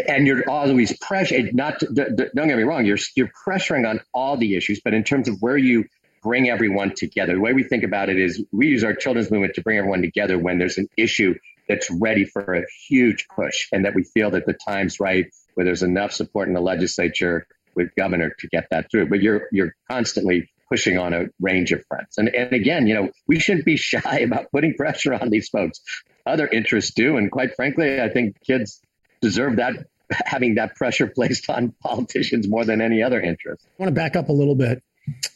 And 0.08 0.26
you're 0.26 0.50
always 0.50 0.98
pressuring. 1.00 1.54
Not 1.54 1.80
don't 1.80 2.34
get 2.34 2.58
me 2.58 2.64
wrong. 2.64 2.84
You're 2.86 2.98
you're 3.16 3.30
pressuring 3.48 3.88
on 3.88 4.02
all 4.16 4.36
the 4.36 4.56
issues, 4.56 4.82
but 4.84 4.96
in 4.96 5.04
terms 5.04 5.30
of 5.30 5.38
where 5.42 5.58
you 5.58 5.86
bring 6.24 6.50
everyone 6.50 6.96
together, 6.96 7.36
the 7.36 7.40
way 7.40 7.54
we 7.54 7.64
think 7.64 7.84
about 7.84 8.10
it 8.10 8.20
is 8.20 8.44
we 8.52 8.68
use 8.68 8.84
our 8.84 8.96
children's 8.96 9.30
movement 9.30 9.54
to 9.54 9.62
bring 9.62 9.78
everyone 9.78 10.02
together 10.02 10.40
when 10.40 10.58
there's 10.58 10.80
an 10.80 10.90
issue 10.98 11.36
that's 11.70 11.92
ready 11.92 12.26
for 12.26 12.56
a 12.56 12.64
huge 12.88 13.28
push, 13.36 13.68
and 13.72 13.86
that 13.86 13.94
we 13.94 14.04
feel 14.04 14.32
that 14.32 14.48
the 14.48 14.54
time's 14.54 15.00
right, 15.00 15.28
where 15.54 15.66
there's 15.66 15.84
enough 15.84 16.14
support 16.14 16.48
in 16.48 16.56
the 16.56 16.62
legislature 16.62 17.46
with 17.76 17.94
governor 17.96 18.32
to 18.40 18.48
get 18.48 18.68
that 18.72 18.90
through. 18.90 19.08
But 19.08 19.22
you're 19.22 19.48
you're 19.52 19.76
constantly 19.88 20.50
pushing 20.70 20.98
on 20.98 21.14
a 21.14 21.26
range 21.40 21.72
of 21.72 21.84
fronts. 21.88 22.18
And, 22.18 22.30
and 22.30 22.54
again, 22.54 22.88
you 22.88 22.94
know, 22.94 23.10
we 23.28 23.40
shouldn't 23.40 23.66
be 23.66 23.78
shy 23.92 24.20
about 24.20 24.52
putting 24.52 24.76
pressure 24.76 25.14
on 25.14 25.30
these 25.30 25.50
folks. 25.50 25.80
Other 26.26 26.48
interests 26.48 26.94
do. 26.94 27.18
And 27.18 27.32
quite 27.32 27.56
frankly, 27.56 28.02
I 28.02 28.10
think 28.10 28.36
kids 28.46 28.82
deserve 29.22 29.58
that, 29.58 29.74
having 30.26 30.56
that 30.56 30.76
pressure 30.76 31.08
placed 31.08 31.50
on 31.50 31.74
politicians 31.84 32.48
more 32.48 32.66
than 32.66 32.82
any 32.82 33.02
other 33.02 33.22
interest. 33.22 33.66
I 33.66 33.84
want 33.84 33.90
to 33.90 34.00
back 34.00 34.16
up 34.16 34.30
a 34.30 34.34
little 34.34 34.56
bit 34.56 34.84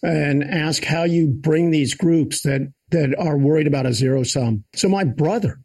and 0.03 0.43
ask 0.43 0.83
how 0.83 1.03
you 1.03 1.27
bring 1.27 1.71
these 1.71 1.93
groups 1.93 2.41
that, 2.41 2.71
that 2.89 3.17
are 3.17 3.38
worried 3.38 3.67
about 3.67 3.85
a 3.85 3.93
zero 3.93 4.23
sum. 4.23 4.65
So 4.75 4.89
my 4.89 5.05
brother 5.05 5.61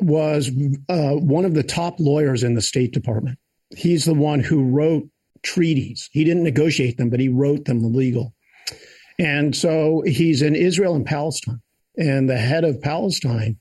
was 0.00 0.50
uh, 0.88 1.14
one 1.14 1.44
of 1.44 1.54
the 1.54 1.64
top 1.64 1.98
lawyers 1.98 2.44
in 2.44 2.54
the 2.54 2.62
State 2.62 2.92
Department. 2.92 3.38
He's 3.76 4.04
the 4.04 4.14
one 4.14 4.40
who 4.40 4.64
wrote 4.64 5.08
treaties. 5.42 6.08
He 6.12 6.24
didn't 6.24 6.44
negotiate 6.44 6.96
them, 6.96 7.10
but 7.10 7.20
he 7.20 7.28
wrote 7.28 7.64
them 7.64 7.92
legal. 7.94 8.34
And 9.18 9.54
so 9.54 10.02
he's 10.06 10.42
in 10.42 10.54
Israel 10.54 10.94
and 10.94 11.04
Palestine. 11.04 11.60
And 11.96 12.28
the 12.28 12.38
head 12.38 12.64
of 12.64 12.80
Palestine 12.80 13.58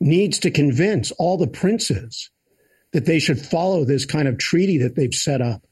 needs 0.00 0.38
to 0.40 0.50
convince 0.50 1.10
all 1.12 1.36
the 1.36 1.48
princes 1.48 2.30
that 2.92 3.06
they 3.06 3.18
should 3.18 3.40
follow 3.40 3.84
this 3.84 4.06
kind 4.06 4.28
of 4.28 4.38
treaty 4.38 4.78
that 4.78 4.94
they've 4.94 5.14
set 5.14 5.42
up. 5.42 5.66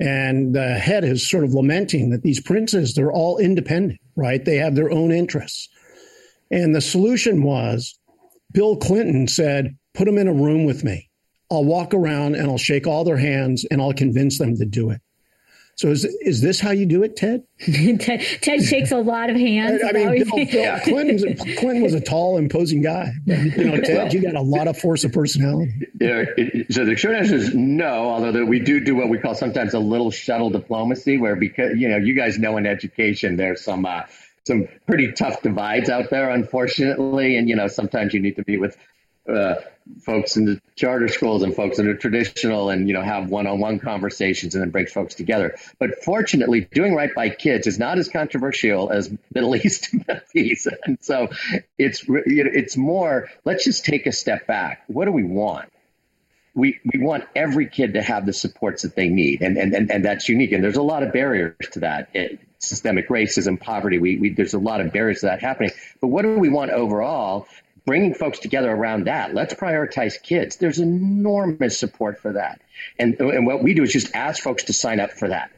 And 0.00 0.54
the 0.54 0.74
head 0.74 1.04
is 1.04 1.28
sort 1.28 1.44
of 1.44 1.54
lamenting 1.54 2.10
that 2.10 2.22
these 2.22 2.40
princes, 2.40 2.94
they're 2.94 3.12
all 3.12 3.38
independent, 3.38 4.00
right? 4.16 4.44
They 4.44 4.56
have 4.56 4.74
their 4.74 4.90
own 4.90 5.12
interests. 5.12 5.68
And 6.50 6.74
the 6.74 6.80
solution 6.80 7.42
was 7.44 7.96
Bill 8.52 8.76
Clinton 8.76 9.28
said, 9.28 9.76
put 9.94 10.06
them 10.06 10.18
in 10.18 10.26
a 10.26 10.32
room 10.32 10.64
with 10.64 10.82
me. 10.82 11.08
I'll 11.50 11.64
walk 11.64 11.94
around 11.94 12.34
and 12.34 12.50
I'll 12.50 12.58
shake 12.58 12.86
all 12.86 13.04
their 13.04 13.16
hands 13.16 13.64
and 13.70 13.80
I'll 13.80 13.92
convince 13.92 14.38
them 14.38 14.56
to 14.56 14.64
do 14.64 14.90
it. 14.90 15.00
So 15.80 15.88
is 15.88 16.04
is 16.04 16.42
this 16.42 16.60
how 16.60 16.72
you 16.72 16.84
do 16.84 17.02
it, 17.04 17.16
Ted? 17.16 17.42
Ted, 17.58 18.20
Ted, 18.42 18.62
shakes 18.62 18.92
a 18.92 18.98
lot 18.98 19.30
of 19.30 19.36
hands. 19.36 19.80
I, 19.82 19.92
mean, 19.92 20.24
Bill, 20.24 20.44
Bill 20.44 20.80
Clinton, 20.80 21.14
was, 21.14 21.56
Clinton 21.56 21.82
was 21.82 21.94
a 21.94 22.02
tall, 22.02 22.36
imposing 22.36 22.82
guy. 22.82 23.10
You 23.24 23.64
know, 23.64 23.80
Ted, 23.80 23.96
well, 23.96 24.08
you 24.12 24.20
got 24.20 24.34
a 24.34 24.42
lot 24.42 24.68
of 24.68 24.76
force 24.76 25.04
of 25.04 25.12
personality. 25.14 25.72
Yeah. 25.98 26.26
So 26.68 26.84
the 26.84 26.96
short 26.96 27.14
answer 27.16 27.34
is 27.34 27.54
no. 27.54 28.10
Although 28.10 28.44
we 28.44 28.60
do 28.60 28.80
do 28.80 28.94
what 28.94 29.08
we 29.08 29.16
call 29.16 29.34
sometimes 29.34 29.72
a 29.72 29.78
little 29.78 30.10
shuttle 30.10 30.50
diplomacy, 30.50 31.16
where 31.16 31.34
because 31.34 31.78
you 31.78 31.88
know 31.88 31.96
you 31.96 32.14
guys 32.14 32.38
know 32.38 32.58
in 32.58 32.66
education 32.66 33.36
there's 33.36 33.64
some. 33.64 33.86
Uh, 33.86 34.02
some 34.46 34.66
pretty 34.86 35.12
tough 35.12 35.42
divides 35.42 35.90
out 35.90 36.08
there, 36.10 36.30
unfortunately, 36.30 37.36
and 37.36 37.48
you 37.48 37.54
know 37.54 37.68
sometimes 37.68 38.12
you 38.12 38.20
need 38.20 38.36
to 38.36 38.42
be 38.42 38.56
with 38.56 38.76
uh, 39.28 39.56
folks 40.02 40.36
in 40.36 40.44
the 40.44 40.60
charter 40.76 41.08
schools 41.08 41.42
and 41.42 41.54
folks 41.54 41.78
are 41.78 41.94
traditional 41.94 42.70
and 42.70 42.88
you 42.88 42.94
know 42.94 43.02
have 43.02 43.28
one-on-one 43.28 43.78
conversations 43.78 44.54
and 44.54 44.62
then 44.62 44.70
brings 44.70 44.92
folks 44.92 45.14
together. 45.14 45.56
But 45.78 46.02
fortunately 46.04 46.62
doing 46.72 46.94
right 46.94 47.14
by 47.14 47.30
kids 47.30 47.66
is 47.66 47.78
not 47.78 47.98
as 47.98 48.08
controversial 48.08 48.90
as 48.90 49.10
middle 49.34 49.56
east 49.64 49.94
peace 50.32 50.66
and 50.84 50.98
so 51.00 51.28
it's 51.78 52.04
it's 52.08 52.76
more 52.76 53.28
let's 53.44 53.64
just 53.64 53.84
take 53.84 54.06
a 54.06 54.12
step 54.12 54.46
back. 54.46 54.84
What 54.86 55.06
do 55.06 55.12
we 55.12 55.24
want? 55.24 55.70
We, 56.52 56.80
we 56.92 57.00
want 57.00 57.24
every 57.36 57.68
kid 57.68 57.94
to 57.94 58.02
have 58.02 58.26
the 58.26 58.32
supports 58.32 58.82
that 58.82 58.96
they 58.96 59.08
need. 59.08 59.40
And, 59.40 59.56
and, 59.56 59.72
and, 59.72 59.88
and 59.88 60.04
that's 60.04 60.28
unique. 60.28 60.50
And 60.50 60.64
there's 60.64 60.76
a 60.76 60.82
lot 60.82 61.04
of 61.04 61.12
barriers 61.12 61.54
to 61.72 61.80
that. 61.80 62.08
It, 62.12 62.40
systemic 62.60 63.08
racism 63.08 63.58
poverty 63.58 63.98
we, 63.98 64.18
we 64.18 64.28
there's 64.28 64.52
a 64.52 64.58
lot 64.58 64.82
of 64.82 64.92
barriers 64.92 65.20
to 65.20 65.26
that 65.26 65.40
happening. 65.40 65.70
But 66.00 66.08
what 66.08 66.22
do 66.22 66.38
we 66.38 66.48
want 66.48 66.70
overall 66.70 67.48
bringing 67.90 68.14
folks 68.14 68.38
together 68.38 68.70
around 68.70 69.08
that. 69.08 69.34
Let's 69.34 69.52
prioritize 69.52 70.22
kids. 70.22 70.54
There's 70.58 70.78
enormous 70.78 71.76
support 71.76 72.20
for 72.20 72.34
that. 72.34 72.60
And, 73.00 73.18
and 73.18 73.44
what 73.44 73.64
we 73.64 73.74
do 73.74 73.82
is 73.82 73.92
just 73.92 74.14
ask 74.14 74.40
folks 74.40 74.62
to 74.66 74.72
sign 74.72 75.00
up 75.00 75.10
for 75.10 75.26
that. 75.26 75.50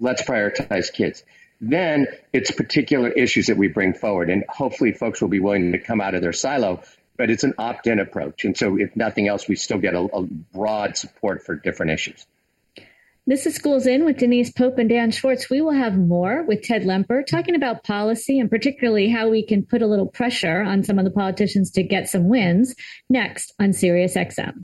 Let's 0.00 0.22
prioritize 0.22 0.92
kids. 0.92 1.22
Then 1.60 2.08
it's 2.32 2.50
particular 2.50 3.08
issues 3.08 3.46
that 3.46 3.56
we 3.56 3.68
bring 3.68 3.94
forward. 3.94 4.30
And 4.30 4.42
hopefully 4.48 4.90
folks 4.94 5.20
will 5.20 5.28
be 5.28 5.38
willing 5.38 5.70
to 5.70 5.78
come 5.78 6.00
out 6.00 6.16
of 6.16 6.22
their 6.22 6.32
silo, 6.32 6.82
but 7.16 7.30
it's 7.30 7.44
an 7.44 7.54
opt 7.56 7.86
in 7.86 8.00
approach. 8.00 8.44
And 8.44 8.56
so, 8.56 8.76
if 8.76 8.96
nothing 8.96 9.28
else, 9.28 9.46
we 9.46 9.54
still 9.54 9.78
get 9.78 9.94
a, 9.94 10.00
a 10.00 10.22
broad 10.24 10.96
support 10.96 11.44
for 11.46 11.54
different 11.54 11.92
issues. 11.92 12.26
This 13.26 13.46
is 13.46 13.54
Schools 13.54 13.86
In 13.86 14.04
with 14.04 14.18
Denise 14.18 14.52
Pope 14.52 14.76
and 14.76 14.86
Dan 14.86 15.10
Schwartz. 15.10 15.48
We 15.48 15.62
will 15.62 15.72
have 15.72 15.96
more 15.96 16.44
with 16.46 16.60
Ted 16.60 16.82
Lempert 16.82 17.26
talking 17.26 17.54
about 17.54 17.82
policy 17.82 18.38
and 18.38 18.50
particularly 18.50 19.08
how 19.08 19.30
we 19.30 19.42
can 19.42 19.64
put 19.64 19.80
a 19.80 19.86
little 19.86 20.08
pressure 20.08 20.60
on 20.60 20.84
some 20.84 20.98
of 20.98 21.06
the 21.06 21.10
politicians 21.10 21.70
to 21.70 21.82
get 21.82 22.06
some 22.06 22.28
wins 22.28 22.74
next 23.08 23.54
on 23.58 23.72
Sirius 23.72 24.14
XM. 24.14 24.60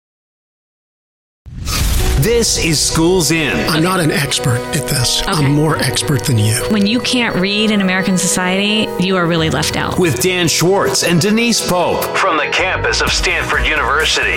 This 2.20 2.62
is 2.62 2.78
Schools 2.78 3.30
In. 3.30 3.56
I'm 3.70 3.82
not 3.82 3.98
an 3.98 4.10
expert 4.10 4.60
at 4.76 4.86
this. 4.86 5.22
Okay. 5.22 5.30
I'm 5.30 5.52
more 5.52 5.78
expert 5.78 6.24
than 6.24 6.36
you. 6.36 6.62
When 6.68 6.86
you 6.86 7.00
can't 7.00 7.34
read 7.36 7.70
in 7.70 7.80
American 7.80 8.18
society, 8.18 8.86
you 9.02 9.16
are 9.16 9.24
really 9.24 9.48
left 9.48 9.78
out. 9.78 9.98
With 9.98 10.20
Dan 10.20 10.48
Schwartz 10.48 11.02
and 11.02 11.18
Denise 11.18 11.66
Pope 11.66 12.04
from 12.14 12.36
the 12.36 12.50
campus 12.52 13.00
of 13.00 13.10
Stanford 13.10 13.66
University. 13.66 14.36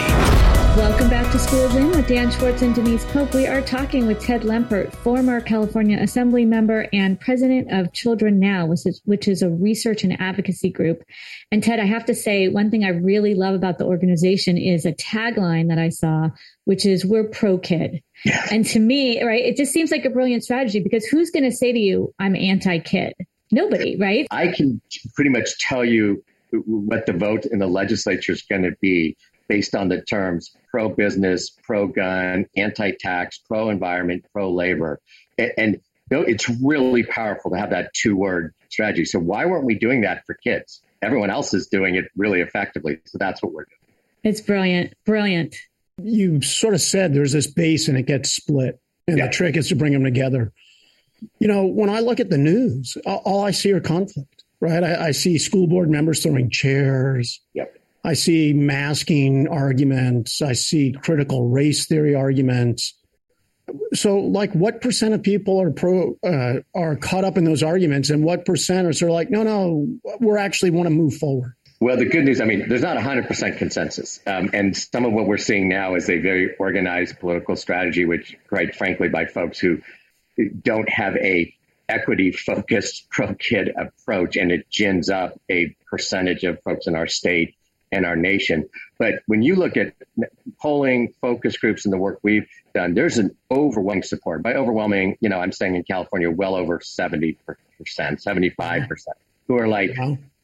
Welcome 0.75 1.07
back 1.07 1.31
to 1.31 1.37
Schools 1.37 1.75
In 1.75 1.89
with 1.89 2.07
Dan 2.07 2.31
Schwartz 2.31 2.63
and 2.63 2.73
Denise 2.73 3.05
Pope. 3.05 3.35
We 3.35 3.45
are 3.45 3.61
talking 3.61 4.07
with 4.07 4.19
Ted 4.19 4.41
Lempert, 4.41 4.91
former 4.91 5.39
California 5.39 5.99
Assembly 6.01 6.45
member 6.45 6.87
and 6.91 7.19
president 7.19 7.71
of 7.71 7.93
Children 7.93 8.39
Now, 8.39 8.65
which 8.65 8.87
is, 8.87 8.99
which 9.05 9.27
is 9.27 9.43
a 9.43 9.51
research 9.51 10.03
and 10.03 10.19
advocacy 10.19 10.71
group. 10.71 11.03
And 11.51 11.61
Ted, 11.61 11.79
I 11.79 11.85
have 11.85 12.05
to 12.05 12.15
say, 12.15 12.47
one 12.47 12.71
thing 12.71 12.83
I 12.83 12.89
really 12.89 13.35
love 13.35 13.53
about 13.53 13.77
the 13.77 13.85
organization 13.85 14.57
is 14.57 14.87
a 14.87 14.93
tagline 14.93 15.69
that 15.69 15.77
I 15.77 15.89
saw, 15.89 16.29
which 16.65 16.87
is 16.87 17.05
"We're 17.05 17.25
pro 17.25 17.59
kid." 17.59 18.01
Yeah. 18.25 18.43
And 18.49 18.65
to 18.69 18.79
me, 18.79 19.23
right, 19.23 19.45
it 19.45 19.57
just 19.57 19.73
seems 19.73 19.91
like 19.91 20.05
a 20.05 20.09
brilliant 20.09 20.43
strategy 20.43 20.79
because 20.79 21.05
who's 21.05 21.29
going 21.29 21.43
to 21.43 21.55
say 21.55 21.71
to 21.71 21.79
you, 21.79 22.15
"I'm 22.17 22.35
anti 22.35 22.79
kid"? 22.79 23.13
Nobody, 23.51 23.95
right? 23.95 24.25
I 24.31 24.47
can 24.47 24.81
pretty 25.13 25.29
much 25.29 25.59
tell 25.59 25.85
you 25.85 26.23
what 26.51 27.05
the 27.05 27.13
vote 27.13 27.45
in 27.45 27.59
the 27.59 27.67
legislature 27.67 28.31
is 28.31 28.41
going 28.41 28.63
to 28.63 28.71
be 28.81 29.15
based 29.47 29.75
on 29.75 29.89
the 29.89 30.01
terms 30.01 30.51
pro 30.73 30.89
business, 30.89 31.51
pro 31.63 31.87
gun, 31.87 32.47
anti 32.57 32.91
tax, 32.99 33.37
pro 33.37 33.69
environment, 33.69 34.25
pro 34.33 34.51
labor. 34.51 34.99
And, 35.37 35.51
and 35.57 35.81
it's 36.09 36.49
really 36.49 37.03
powerful 37.03 37.51
to 37.51 37.57
have 37.57 37.69
that 37.69 37.93
two 37.93 38.15
word 38.15 38.53
strategy. 38.69 39.05
So, 39.05 39.19
why 39.19 39.45
weren't 39.45 39.65
we 39.65 39.75
doing 39.75 40.01
that 40.01 40.25
for 40.25 40.35
kids? 40.35 40.81
Everyone 41.01 41.29
else 41.29 41.53
is 41.53 41.67
doing 41.67 41.95
it 41.95 42.05
really 42.17 42.41
effectively. 42.41 42.99
So, 43.05 43.17
that's 43.19 43.43
what 43.43 43.53
we're 43.53 43.65
doing. 43.65 43.93
It's 44.23 44.41
brilliant. 44.41 44.93
Brilliant. 45.05 45.55
You 46.01 46.41
sort 46.41 46.73
of 46.73 46.81
said 46.81 47.13
there's 47.13 47.33
this 47.33 47.47
base 47.47 47.87
and 47.87 47.97
it 47.97 48.07
gets 48.07 48.31
split. 48.31 48.79
And 49.07 49.17
yeah. 49.17 49.27
the 49.27 49.33
trick 49.33 49.57
is 49.57 49.67
to 49.69 49.75
bring 49.75 49.93
them 49.93 50.03
together. 50.03 50.51
You 51.39 51.47
know, 51.47 51.65
when 51.65 51.89
I 51.89 51.99
look 51.99 52.19
at 52.19 52.29
the 52.29 52.37
news, 52.37 52.97
all 53.05 53.43
I 53.43 53.51
see 53.51 53.71
are 53.73 53.79
conflict 53.79 54.43
right? 54.63 54.83
I, 54.83 55.07
I 55.07 55.11
see 55.11 55.37
school 55.37 55.67
board 55.67 55.89
members 55.89 56.23
throwing 56.23 56.49
chairs. 56.49 57.41
Yep. 57.53 57.77
I 58.03 58.13
see 58.13 58.53
masking 58.53 59.47
arguments. 59.47 60.41
I 60.41 60.53
see 60.53 60.93
critical 61.01 61.47
race 61.47 61.85
theory 61.85 62.15
arguments. 62.15 62.93
So, 63.93 64.17
like, 64.17 64.51
what 64.53 64.81
percent 64.81 65.13
of 65.13 65.23
people 65.23 65.61
are 65.61 65.71
pro 65.71 66.17
uh, 66.21 66.55
are 66.75 66.97
caught 66.97 67.23
up 67.23 67.37
in 67.37 67.45
those 67.45 67.63
arguments, 67.63 68.09
and 68.09 68.23
what 68.23 68.45
percent 68.45 68.87
are 68.87 68.93
sort 68.93 69.11
of 69.11 69.15
like, 69.15 69.29
no, 69.29 69.43
no, 69.43 69.87
we're 70.19 70.37
actually 70.37 70.71
want 70.71 70.87
to 70.87 70.93
move 70.93 71.15
forward. 71.15 71.53
Well, 71.79 71.97
the 71.97 72.05
good 72.05 72.25
news, 72.25 72.41
I 72.41 72.45
mean, 72.45 72.67
there's 72.69 72.81
not 72.81 72.97
100% 72.97 73.57
consensus. 73.57 74.19
Um, 74.25 74.49
and 74.53 74.75
some 74.75 75.05
of 75.05 75.11
what 75.11 75.27
we're 75.27 75.37
seeing 75.37 75.67
now 75.67 75.95
is 75.95 76.09
a 76.09 76.17
very 76.17 76.55
organized 76.57 77.19
political 77.19 77.55
strategy, 77.55 78.05
which, 78.05 78.37
quite 78.47 78.75
frankly, 78.75 79.09
by 79.09 79.25
folks 79.25 79.59
who 79.59 79.79
don't 80.61 80.87
have 80.89 81.15
a 81.17 81.53
equity 81.89 82.31
focused 82.31 83.07
pro 83.11 83.33
kid 83.33 83.71
approach, 83.77 84.35
and 84.35 84.51
it 84.51 84.69
gins 84.69 85.09
up 85.09 85.39
a 85.49 85.75
percentage 85.89 86.43
of 86.43 86.61
folks 86.63 86.87
in 86.87 86.95
our 86.95 87.07
state 87.07 87.55
and 87.93 88.05
our 88.05 88.15
nation. 88.15 88.67
But 88.97 89.15
when 89.27 89.41
you 89.41 89.55
look 89.55 89.77
at 89.77 89.93
polling, 90.61 91.13
focus 91.21 91.57
groups, 91.57 91.85
and 91.85 91.93
the 91.93 91.97
work 91.97 92.19
we've 92.23 92.47
done, 92.73 92.93
there's 92.93 93.17
an 93.17 93.35
overwhelming 93.51 94.03
support. 94.03 94.43
By 94.43 94.55
overwhelming, 94.55 95.17
you 95.21 95.29
know, 95.29 95.39
I'm 95.39 95.51
saying 95.51 95.75
in 95.75 95.83
California, 95.83 96.29
well 96.29 96.55
over 96.55 96.79
70%, 96.79 97.37
75%, 97.85 99.07
who 99.47 99.57
are 99.57 99.67
like, 99.67 99.95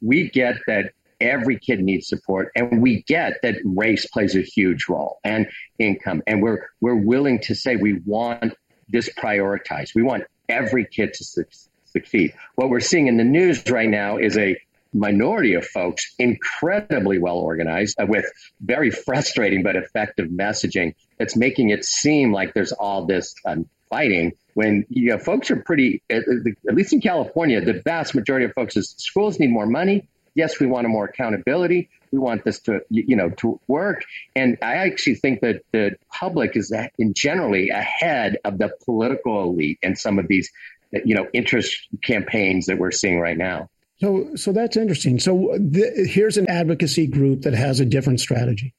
we 0.01 0.29
get 0.29 0.55
that 0.67 0.93
every 1.21 1.59
kid 1.59 1.81
needs 1.81 2.07
support 2.07 2.51
and 2.55 2.81
we 2.81 3.03
get 3.03 3.33
that 3.43 3.55
race 3.65 4.05
plays 4.05 4.35
a 4.35 4.41
huge 4.41 4.87
role 4.87 5.19
and 5.23 5.47
income 5.77 6.23
and 6.27 6.41
we're 6.41 6.69
we're 6.79 6.95
willing 6.95 7.39
to 7.39 7.53
say 7.53 7.75
we 7.75 7.99
want 8.05 8.53
this 8.87 9.09
prioritized 9.17 9.93
we 9.95 10.01
want 10.01 10.23
every 10.47 10.85
kid 10.85 11.13
to 11.13 11.25
su- 11.25 11.43
succeed 11.83 12.33
what 12.55 12.69
we're 12.69 12.79
seeing 12.79 13.07
in 13.07 13.17
the 13.17 13.23
news 13.25 13.69
right 13.69 13.89
now 13.89 14.17
is 14.17 14.37
a 14.37 14.57
minority 14.93 15.53
of 15.53 15.65
folks 15.65 16.15
incredibly 16.17 17.19
well 17.19 17.37
organized 17.37 17.99
uh, 17.99 18.05
with 18.07 18.25
very 18.61 18.91
frustrating 19.05 19.63
but 19.63 19.75
effective 19.75 20.27
messaging 20.29 20.95
that's 21.17 21.35
making 21.35 21.69
it 21.69 21.85
seem 21.85 22.31
like 22.31 22.53
there's 22.53 22.71
all 22.71 23.05
this 23.05 23.35
um, 23.45 23.67
fighting 23.89 24.33
when 24.53 24.85
you 24.89 25.09
know 25.09 25.17
folks 25.17 25.51
are 25.51 25.57
pretty 25.57 26.01
at, 26.09 26.23
at 26.67 26.75
least 26.75 26.93
in 26.93 27.01
california 27.01 27.61
the 27.61 27.81
vast 27.81 28.15
majority 28.15 28.45
of 28.45 28.53
folks 28.53 28.75
is 28.75 28.95
schools 28.97 29.39
need 29.39 29.49
more 29.49 29.67
money 29.67 30.07
yes, 30.39 30.59
we 30.59 30.67
want 30.67 30.87
more 30.87 31.05
accountability. 31.05 31.89
We 32.11 32.17
want 32.17 32.43
this 32.43 32.59
to, 32.61 32.81
you 32.89 33.15
know, 33.15 33.29
to 33.41 33.59
work. 33.67 34.03
And 34.35 34.57
I 34.61 34.75
actually 34.75 35.15
think 35.15 35.41
that 35.41 35.61
the 35.71 35.97
public 36.11 36.55
is 36.55 36.73
in 36.97 37.13
generally 37.13 37.69
ahead 37.69 38.37
of 38.43 38.57
the 38.57 38.71
political 38.85 39.43
elite 39.43 39.79
and 39.83 39.97
some 39.97 40.17
of 40.17 40.27
these, 40.27 40.49
you 40.91 41.13
know, 41.13 41.27
interest 41.33 41.87
campaigns 42.03 42.67
that 42.67 42.77
we're 42.77 42.91
seeing 42.91 43.19
right 43.19 43.37
now. 43.37 43.69
So, 43.99 44.35
so 44.35 44.51
that's 44.51 44.77
interesting. 44.77 45.19
So 45.19 45.57
the, 45.59 46.07
here's 46.09 46.37
an 46.37 46.49
advocacy 46.49 47.07
group 47.07 47.41
that 47.41 47.53
has 47.53 47.79
a 47.79 47.85
different 47.85 48.19
strategy. 48.19 48.73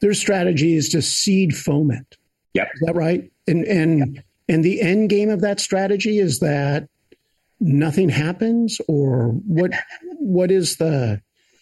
Their 0.00 0.14
strategy 0.14 0.74
is 0.74 0.90
to 0.90 1.02
seed 1.02 1.56
foment. 1.56 2.16
Yep. 2.54 2.68
Is 2.74 2.80
that 2.86 2.94
right? 2.94 3.30
And 3.48 3.64
and 3.64 4.14
yep. 4.14 4.24
and 4.48 4.64
the 4.64 4.80
end 4.80 5.10
game 5.10 5.28
of 5.28 5.40
that 5.40 5.58
strategy 5.58 6.18
is 6.18 6.38
that 6.38 6.88
nothing 7.60 8.08
happens, 8.08 8.80
or 8.86 9.30
what? 9.46 9.72
what 10.18 10.50
is 10.50 10.76
the 10.76 11.20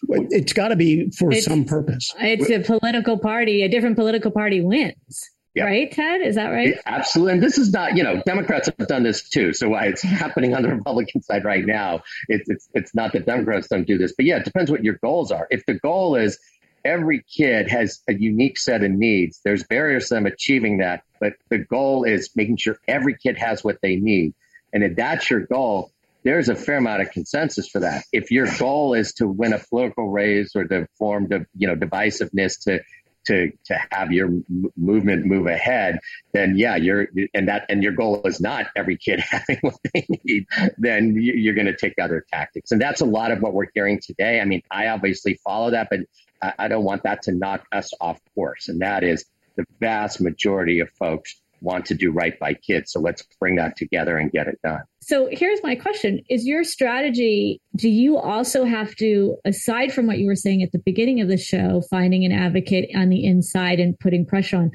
it's 0.09 0.53
got 0.53 0.69
to 0.69 0.77
be 0.77 1.11
for 1.11 1.33
it's, 1.33 1.47
some 1.47 1.65
purpose. 1.65 2.15
It's 2.21 2.51
a 2.51 2.61
political 2.61 3.19
party. 3.19 3.63
A 3.63 3.69
different 3.69 3.97
political 3.97 4.31
party 4.31 4.61
wins. 4.61 5.31
Yep. 5.57 5.65
Right, 5.65 5.91
Ted? 5.91 6.21
Is 6.21 6.35
that 6.35 6.49
right? 6.49 6.75
Absolutely. 6.85 7.33
And 7.33 7.43
this 7.43 7.57
is 7.57 7.73
not, 7.73 7.97
you 7.97 8.05
know, 8.05 8.23
Democrats 8.27 8.69
have 8.69 8.89
done 8.89 9.03
this 9.03 9.27
too. 9.27 9.55
So 9.55 9.71
why 9.71 9.87
it's 9.87 10.03
happening 10.03 10.55
on 10.55 10.63
the 10.63 10.69
Republican 10.69 11.23
side 11.23 11.47
right 11.47 11.65
now, 11.65 12.03
it's, 12.29 12.47
it's, 12.51 12.69
it's 12.75 12.95
not 12.95 13.15
that 13.15 13.25
Democrats 13.25 13.69
don't 13.69 13.87
do 13.87 13.97
this. 13.97 14.13
But 14.15 14.27
yeah, 14.27 14.37
it 14.37 14.45
depends 14.45 14.71
what 14.71 14.85
your 14.85 14.99
goals 15.03 15.33
are. 15.33 15.47
If 15.51 15.65
the 15.65 15.73
goal 15.73 16.17
is 16.17 16.39
every 16.85 17.23
kid 17.23 17.71
has 17.71 18.03
a 18.07 18.13
unique 18.13 18.59
set 18.59 18.85
of 18.85 18.91
needs, 18.91 19.41
there's 19.45 19.65
barriers 19.65 20.09
to 20.09 20.15
them 20.17 20.27
achieving 20.27 20.79
that. 20.79 21.05
But 21.21 21.33
the 21.49 21.59
goal 21.59 22.05
is 22.05 22.29
making 22.37 22.59
sure 22.59 22.77
every 22.87 23.17
kid 23.17 23.39
has 23.39 23.65
what 23.65 23.79
they 23.81 23.97
need. 23.97 24.35
And 24.75 24.85
if 24.85 24.95
that's 24.95 25.31
your 25.31 25.41
goal, 25.41 25.91
there's 26.23 26.51
a 26.51 26.55
fair 26.55 26.77
amount 26.77 27.01
of 27.01 27.13
consensus 27.13 27.67
for 27.67 27.81
that. 27.81 28.05
If 28.13 28.31
your 28.31 28.47
goal 28.59 28.93
is 28.93 29.15
to 29.15 29.27
win 29.27 29.55
a 29.55 29.59
political 29.59 30.11
race 30.11 30.55
or 30.55 30.65
to 30.65 30.87
form, 30.99 31.29
the, 31.29 31.47
you 31.57 31.67
know, 31.67 31.77
divisiveness 31.77 32.65
to 32.65 32.81
to 33.27 33.51
to 33.65 33.79
have 33.91 34.13
your 34.13 34.31
movement 34.77 35.27
move 35.27 35.47
ahead, 35.47 35.99
then 36.33 36.57
yeah, 36.57 36.77
you're 36.77 37.09
and 37.35 37.49
that 37.49 37.67
and 37.69 37.83
your 37.83 37.93
goal 37.93 38.23
is 38.25 38.41
not 38.41 38.67
every 38.77 38.97
kid 38.97 39.21
having 39.31 39.59
what 39.61 39.77
they 39.93 40.07
need. 40.25 40.47
Then 40.79 41.17
you're 41.19 41.55
going 41.55 41.67
to 41.67 41.77
take 41.77 41.95
other 42.01 42.25
tactics, 42.33 42.73
and 42.73 42.81
that's 42.81 43.01
a 43.01 43.07
lot 43.07 43.31
of 43.31 43.41
what 43.41 43.55
we're 43.55 43.67
hearing 43.75 44.01
today. 44.01 44.41
I 44.41 44.45
mean, 44.45 44.63
I 44.71 44.89
obviously 44.89 45.39
follow 45.45 45.71
that, 45.71 45.89
but 45.91 46.01
I, 46.43 46.53
I 46.61 46.69
don't 46.69 46.85
want 46.85 47.03
that 47.05 47.23
to 47.23 47.33
knock 47.33 47.67
us 47.73 47.91
off 48.01 48.21
course, 48.35 48.69
and 48.69 48.81
that 48.81 49.05
is 49.05 49.25
the 49.57 49.65
vast 49.81 50.21
majority 50.21 50.81
of 50.81 50.91
folks 50.99 51.41
want 51.67 51.85
to 51.87 51.95
do 51.95 52.11
right 52.13 52.39
by 52.39 52.55
kids. 52.55 52.93
So 52.93 53.01
let's 53.01 53.23
bring 53.41 53.57
that 53.57 53.77
together 53.77 54.17
and 54.17 54.31
get 54.31 54.47
it 54.47 54.59
done. 54.63 54.83
So 55.01 55.29
here's 55.31 55.63
my 55.63 55.75
question 55.75 56.21
Is 56.31 56.47
your 56.47 56.65
strategy, 56.65 57.61
do 57.75 57.89
you 57.89 58.17
also 58.17 58.65
have 58.65 58.95
to, 58.97 59.37
aside 59.45 59.93
from 59.93 60.07
what 60.07 60.19
you 60.19 60.27
were 60.27 60.37
saying 60.37 60.63
at 60.63 60.73
the 60.73 60.79
beginning 60.79 61.21
of 61.21 61.29
the 61.29 61.37
show, 61.37 61.83
finding 61.91 62.25
an 62.25 62.33
advocate 62.33 62.89
on 62.97 63.11
the 63.11 63.25
inside 63.25 63.81
and 63.81 63.99
putting 63.99 64.25
pressure 64.25 64.57
on, 64.57 64.71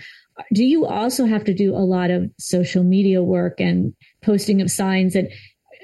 do 0.54 0.64
you 0.64 0.86
also 0.86 1.26
have 1.26 1.46
to 1.46 1.54
do 1.54 1.74
a 1.74 1.80
lot 1.80 2.12
of 2.12 2.30
social 2.38 2.84
media 2.84 3.24
work 3.24 3.60
and 3.60 3.94
posting 4.22 4.62
of 4.62 4.70
signs 4.70 5.16
and 5.16 5.30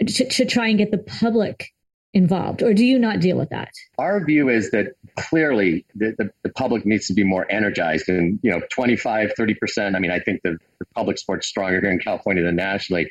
to, 0.05 0.25
to 0.25 0.45
try 0.45 0.67
and 0.67 0.77
get 0.77 0.91
the 0.91 0.97
public 0.97 1.71
involved 2.13 2.63
or 2.63 2.73
do 2.73 2.85
you 2.85 2.97
not 2.97 3.19
deal 3.19 3.37
with 3.37 3.49
that? 3.49 3.71
Our 3.97 4.23
view 4.23 4.49
is 4.49 4.71
that 4.71 4.93
clearly 5.17 5.85
the, 5.95 6.15
the, 6.17 6.29
the, 6.43 6.49
public 6.49 6.85
needs 6.85 7.07
to 7.07 7.13
be 7.13 7.23
more 7.23 7.45
energized 7.49 8.09
and 8.09 8.39
you 8.41 8.51
know 8.51 8.61
25 8.71 9.33
30% 9.37 9.95
i 9.95 9.99
mean 9.99 10.11
i 10.11 10.19
think 10.19 10.41
the, 10.43 10.57
the 10.79 10.85
public 10.95 11.17
sports 11.17 11.47
stronger 11.47 11.81
here 11.81 11.91
in 11.91 11.99
california 11.99 12.43
than 12.43 12.55
nationally. 12.55 13.09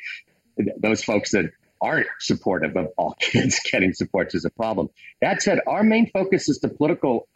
Those 0.79 1.03
folks 1.03 1.31
that 1.31 1.51
aren't 1.81 2.07
supportive 2.19 2.75
of 2.75 2.87
all 2.97 3.15
kids 3.19 3.59
getting 3.71 3.93
supports 3.93 4.33
is 4.35 4.45
a 4.45 4.49
problem. 4.49 4.89
That 5.21 5.41
said 5.41 5.59
our 5.67 5.83
main 5.83 6.09
focus 6.09 6.49
is 6.49 6.59
the 6.59 6.69
political 6.69 7.27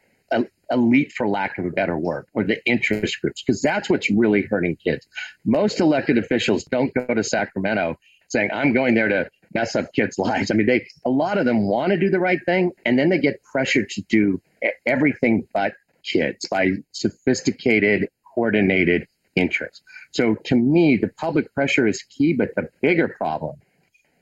elite 0.72 1.12
for 1.12 1.28
lack 1.28 1.58
of 1.58 1.66
a 1.66 1.70
better 1.70 1.98
word 1.98 2.26
or 2.34 2.44
the 2.44 2.64
interest 2.66 3.20
groups 3.22 3.44
because 3.44 3.62
that's 3.62 3.90
what's 3.90 4.10
really 4.10 4.44
hurting 4.44 4.78
kids. 4.78 5.06
Most 5.46 5.80
elected 5.80 6.18
officials 6.18 6.64
don't 6.64 6.94
go 6.94 7.14
to 7.14 7.24
sacramento 7.24 7.98
saying 8.32 8.50
i'm 8.54 8.74
going 8.74 8.96
there 8.96 9.10
to 9.10 9.30
mess 9.54 9.76
up 9.76 9.94
kids' 9.94 10.18
lives. 10.20 10.52
I 10.52 10.56
mean, 10.56 10.68
they 10.68 10.88
a 11.06 11.10
lot 11.10 11.38
of 11.38 11.46
them 11.46 11.68
want 11.68 11.92
to 11.92 12.00
do 12.00 12.10
the 12.10 12.20
right 12.20 12.40
thing, 12.46 12.72
and 12.86 12.98
then 12.98 13.10
they 13.10 13.20
get 13.20 13.44
pressured 13.44 13.90
to 13.92 14.02
do 14.02 14.42
everything 14.86 15.48
but 15.54 15.74
kids 16.04 16.48
by 16.50 16.72
sophisticated, 16.92 18.10
coordinated 18.34 19.08
interests. 19.36 19.82
So 20.12 20.36
to 20.36 20.56
me, 20.56 20.98
the 20.98 21.08
public 21.08 21.54
pressure 21.54 21.88
is 21.88 22.04
key, 22.04 22.34
but 22.34 22.56
the 22.56 22.70
bigger 22.82 23.08
problem 23.08 23.58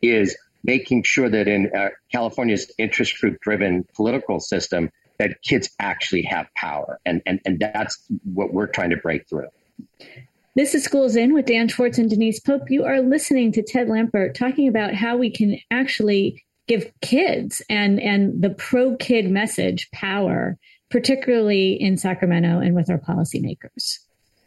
is 0.02 0.38
making 0.63 1.04
sure 1.04 1.30
that 1.30 1.48
in 1.48 1.72
uh, 1.76 1.89
California's 2.12 2.72
interest 2.78 3.19
group 3.19 3.39
driven 3.41 3.88
political 3.95 4.39
system 4.39 4.91
that 5.17 5.41
kids 5.41 5.69
actually 5.80 6.24
have 6.24 6.48
power. 6.56 7.00
And, 7.06 7.22
and, 7.26 7.39
and 7.45 7.60
that's 7.60 8.02
what 8.24 8.54
we're 8.54 8.67
trying 8.67 8.91
to 8.91 8.98
break 8.98 9.28
through. 9.28 9.48
This 10.60 10.76
is 10.76 10.84
Schools 10.84 11.15
In 11.15 11.34
with 11.34 11.45
Dan 11.45 11.69
Schwartz 11.69 11.98
and 12.00 12.10
Denise 12.10 12.41
Pope. 12.41 12.69
You 12.69 12.84
are 12.84 13.00
listening 13.00 13.54
to 13.54 13.63
Ted 13.63 13.88
Lempert 13.88 14.34
talking 14.34 14.67
about 14.67 14.93
how 14.93 15.15
we 15.15 15.32
can 15.32 15.58
actually 15.72 16.43
give 16.67 16.91
kids 17.00 17.62
and, 17.69 17.98
and 17.98 18.41
the 18.41 18.50
pro 18.50 18.98
kid 18.98 19.32
message 19.32 19.89
power, 19.93 20.58
particularly 20.91 21.82
in 21.82 21.95
Sacramento 21.95 22.60
and 22.60 22.76
with 22.76 22.89
our 22.89 23.00
policymakers. 23.00 24.00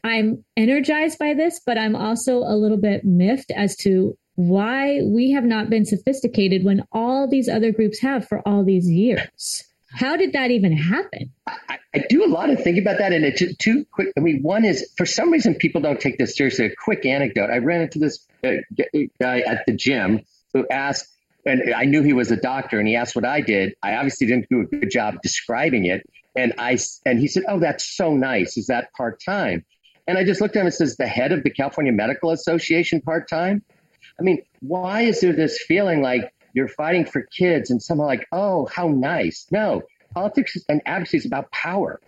I'm 0.05 0.45
energized 0.55 1.19
by 1.19 1.33
this, 1.33 1.63
but 1.65 1.79
I'm 1.79 1.97
also 1.97 2.41
a 2.41 2.61
little 2.61 2.77
bit 2.77 3.07
miffed 3.07 3.51
as 3.51 3.75
to 3.77 4.15
why 4.35 5.01
we 5.05 5.31
have 5.31 5.45
not 5.45 5.71
been 5.71 5.87
sophisticated 5.87 6.63
when 6.63 6.85
all 6.93 7.27
these 7.27 7.49
other 7.49 7.73
groups 7.73 8.01
have 8.01 8.29
for 8.29 8.47
all 8.47 8.67
these 8.67 8.87
years. 8.87 9.65
How 9.95 10.17
did 10.17 10.33
that 10.33 10.51
even 10.51 10.73
happen? 10.73 11.33
I, 11.47 11.79
I 11.95 12.05
do 12.09 12.25
a 12.25 12.29
lot 12.29 12.51
of 12.51 12.63
thinking 12.63 12.83
about 12.83 12.99
that, 12.99 13.13
and 13.13 13.25
it's 13.25 13.43
two 13.57 13.85
quick. 13.93 14.13
I 14.17 14.21
mean, 14.21 14.43
one 14.43 14.65
is 14.65 14.91
for 14.97 15.07
some 15.07 15.31
reason 15.31 15.55
people 15.55 15.81
don't 15.81 16.01
take 16.01 16.19
this 16.19 16.37
seriously. 16.37 16.67
A 16.67 16.75
quick 16.75 17.05
anecdote: 17.05 17.51
I 17.51 17.59
ran 17.59 17.83
into 17.83 17.99
this 17.99 18.27
uh, 18.45 18.53
guy 19.21 19.41
at 19.41 19.67
the 19.67 19.73
gym 19.73 20.21
who 20.55 20.67
asked, 20.69 21.09
and 21.45 21.75
I 21.75 21.85
knew 21.85 22.03
he 22.03 22.15
was 22.15 22.31
a 22.31 22.37
doctor, 22.37 22.79
and 22.79 22.89
he 22.89 22.97
asked 22.97 23.15
what 23.15 23.25
I 23.25 23.41
did. 23.41 23.75
I 23.83 23.97
obviously 23.97 24.27
didn't 24.27 24.49
do 24.49 24.61
a 24.61 24.65
good 24.65 24.91
job 24.91 25.17
describing 25.23 25.85
it, 25.85 26.09
and 26.35 26.55
I 26.59 26.79
and 27.05 27.19
he 27.19 27.29
said, 27.29 27.45
"Oh, 27.49 27.61
that's 27.61 27.85
so 27.85 28.15
nice. 28.15 28.57
Is 28.57 28.69
that 28.69 28.93
part 28.97 29.21
time?" 29.23 29.65
And 30.07 30.19
I 30.19 30.25
just 30.25 30.41
looked 30.41 30.57
at 30.57 30.61
him 30.61 30.67
and 30.67 30.75
says, 30.75 30.97
"The 30.97 31.07
head 31.07 31.33
of 31.33 31.45
the 31.45 31.51
California 31.51 31.93
Medical 31.93 32.31
Association 32.31 33.03
part 33.03 33.29
time." 33.29 33.63
I 34.19 34.23
mean, 34.23 34.43
why 34.61 35.03
is 35.03 35.21
there 35.21 35.33
this 35.33 35.63
feeling 35.67 36.03
like 36.03 36.33
you're 36.53 36.69
fighting 36.69 37.05
for 37.05 37.23
kids 37.23 37.71
and 37.71 37.83
somehow 37.83 38.07
like, 38.07 38.27
oh, 38.33 38.67
how 38.67 38.89
nice. 38.89 39.47
No, 39.51 39.83
politics 40.15 40.57
and 40.69 40.83
advocacy 40.87 41.19
is 41.19 41.27
about 41.27 41.51
power. 41.51 42.01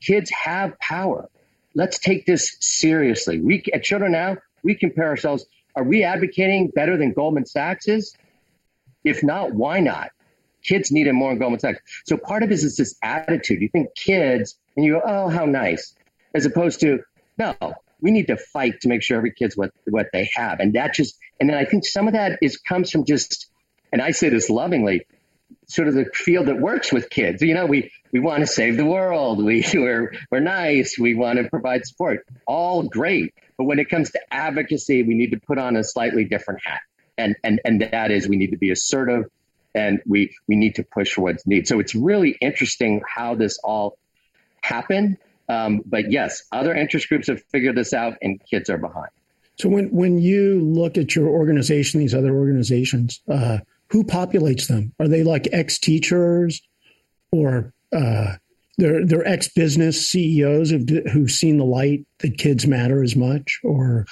Kids 0.00 0.30
have 0.30 0.78
power. 0.78 1.28
Let's 1.74 1.98
take 1.98 2.26
this 2.26 2.56
seriously. 2.60 3.40
We 3.40 3.64
at 3.72 3.82
Children 3.82 4.12
Now, 4.12 4.36
we 4.62 4.74
compare 4.74 5.08
ourselves. 5.08 5.46
Are 5.74 5.84
we 5.84 6.04
advocating 6.04 6.68
better 6.74 6.96
than 6.96 7.12
Goldman 7.12 7.46
Sachs 7.46 7.88
is? 7.88 8.16
If 9.04 9.22
not, 9.22 9.52
why 9.52 9.80
not? 9.80 10.10
kids 10.66 10.90
need 10.90 11.06
it 11.06 11.12
more 11.12 11.30
than 11.30 11.38
Goldman 11.38 11.60
Sachs. 11.60 11.80
So 12.04 12.16
part 12.16 12.42
of 12.42 12.50
it 12.50 12.54
is 12.54 12.76
this 12.76 12.96
attitude. 13.02 13.62
You 13.62 13.68
think 13.68 13.94
kids, 13.94 14.58
and 14.76 14.84
you 14.84 14.94
go, 14.94 15.02
oh, 15.04 15.28
how 15.28 15.46
nice, 15.46 15.94
as 16.34 16.44
opposed 16.44 16.80
to, 16.80 17.00
no, 17.38 17.54
we 18.00 18.10
need 18.10 18.26
to 18.26 18.36
fight 18.36 18.80
to 18.82 18.88
make 18.88 19.02
sure 19.02 19.16
every 19.16 19.32
kid's 19.32 19.56
what 19.56 19.70
what 19.86 20.08
they 20.12 20.28
have, 20.34 20.60
and 20.60 20.74
that 20.74 20.94
just, 20.94 21.16
and 21.40 21.48
then 21.48 21.56
I 21.56 21.64
think 21.64 21.86
some 21.86 22.08
of 22.08 22.14
that 22.14 22.38
is 22.42 22.58
comes 22.58 22.90
from 22.90 23.04
just, 23.04 23.48
and 23.92 24.02
I 24.02 24.10
say 24.10 24.28
this 24.28 24.50
lovingly, 24.50 25.06
sort 25.66 25.88
of 25.88 25.94
the 25.94 26.06
field 26.12 26.46
that 26.46 26.58
works 26.58 26.92
with 26.92 27.10
kids. 27.10 27.42
You 27.42 27.54
know, 27.54 27.66
we 27.66 27.90
we 28.12 28.20
want 28.20 28.40
to 28.40 28.46
save 28.46 28.76
the 28.76 28.84
world. 28.84 29.44
We 29.44 29.64
we're 29.74 30.14
we're 30.30 30.40
nice. 30.40 30.98
We 30.98 31.14
want 31.14 31.38
to 31.38 31.48
provide 31.48 31.86
support. 31.86 32.26
All 32.46 32.84
great, 32.84 33.34
but 33.56 33.64
when 33.64 33.78
it 33.78 33.88
comes 33.88 34.10
to 34.12 34.20
advocacy, 34.30 35.02
we 35.02 35.14
need 35.14 35.32
to 35.32 35.40
put 35.40 35.58
on 35.58 35.76
a 35.76 35.84
slightly 35.84 36.24
different 36.24 36.60
hat, 36.64 36.80
and 37.18 37.36
and 37.42 37.60
and 37.64 37.82
that 37.82 38.10
is 38.10 38.28
we 38.28 38.36
need 38.36 38.52
to 38.52 38.58
be 38.58 38.70
assertive, 38.70 39.30
and 39.74 40.00
we 40.06 40.34
we 40.46 40.56
need 40.56 40.76
to 40.76 40.82
push 40.82 41.12
for 41.12 41.22
what's 41.22 41.46
needed. 41.46 41.68
So 41.68 41.80
it's 41.80 41.94
really 41.94 42.30
interesting 42.40 43.02
how 43.06 43.34
this 43.34 43.58
all 43.62 43.98
happened. 44.62 45.18
Um, 45.48 45.82
but 45.86 46.10
yes, 46.10 46.42
other 46.50 46.74
interest 46.74 47.08
groups 47.08 47.28
have 47.28 47.40
figured 47.52 47.76
this 47.76 47.92
out, 47.92 48.16
and 48.20 48.40
kids 48.50 48.68
are 48.68 48.78
behind. 48.78 49.10
So 49.58 49.68
when 49.68 49.88
when 49.88 50.18
you 50.18 50.60
look 50.60 50.98
at 50.98 51.14
your 51.14 51.28
organization, 51.28 52.00
these 52.00 52.14
other 52.14 52.34
organizations. 52.34 53.20
Uh, 53.28 53.58
who 53.90 54.04
populates 54.04 54.68
them? 54.68 54.92
Are 54.98 55.08
they 55.08 55.22
like 55.22 55.48
ex 55.52 55.78
teachers 55.78 56.60
or 57.32 57.72
uh, 57.92 58.34
they're, 58.78 59.06
they're 59.06 59.26
ex 59.26 59.48
business 59.48 60.08
CEOs 60.08 60.70
who've, 60.70 60.88
who've 61.12 61.30
seen 61.30 61.58
the 61.58 61.64
light 61.64 62.06
that 62.18 62.38
kids 62.38 62.66
matter 62.66 63.02
as 63.02 63.16
much 63.16 63.60
or? 63.62 64.06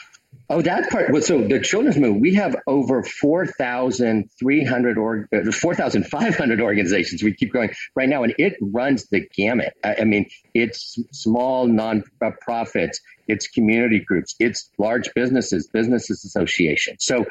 Oh, 0.50 0.60
that 0.60 0.90
part. 0.90 1.10
Well, 1.10 1.22
so 1.22 1.40
the 1.40 1.58
children's 1.58 1.96
movement, 1.96 2.20
we 2.20 2.34
have 2.34 2.54
over 2.66 3.02
4,300 3.02 4.98
or 4.98 5.26
uh, 5.32 5.50
4,500 5.50 6.60
organizations. 6.60 7.22
We 7.22 7.32
keep 7.32 7.50
going 7.52 7.70
right 7.96 8.08
now, 8.08 8.24
and 8.24 8.34
it 8.38 8.56
runs 8.60 9.06
the 9.08 9.20
gamut. 9.20 9.72
I, 9.82 9.96
I 10.00 10.04
mean, 10.04 10.26
it's 10.52 10.98
small 11.12 11.66
non-profits, 11.66 13.00
it's 13.26 13.48
community 13.48 14.00
groups, 14.00 14.34
it's 14.38 14.70
large 14.76 15.12
businesses, 15.14 15.66
businesses 15.66 16.24
associations. 16.26 17.04
So 17.04 17.24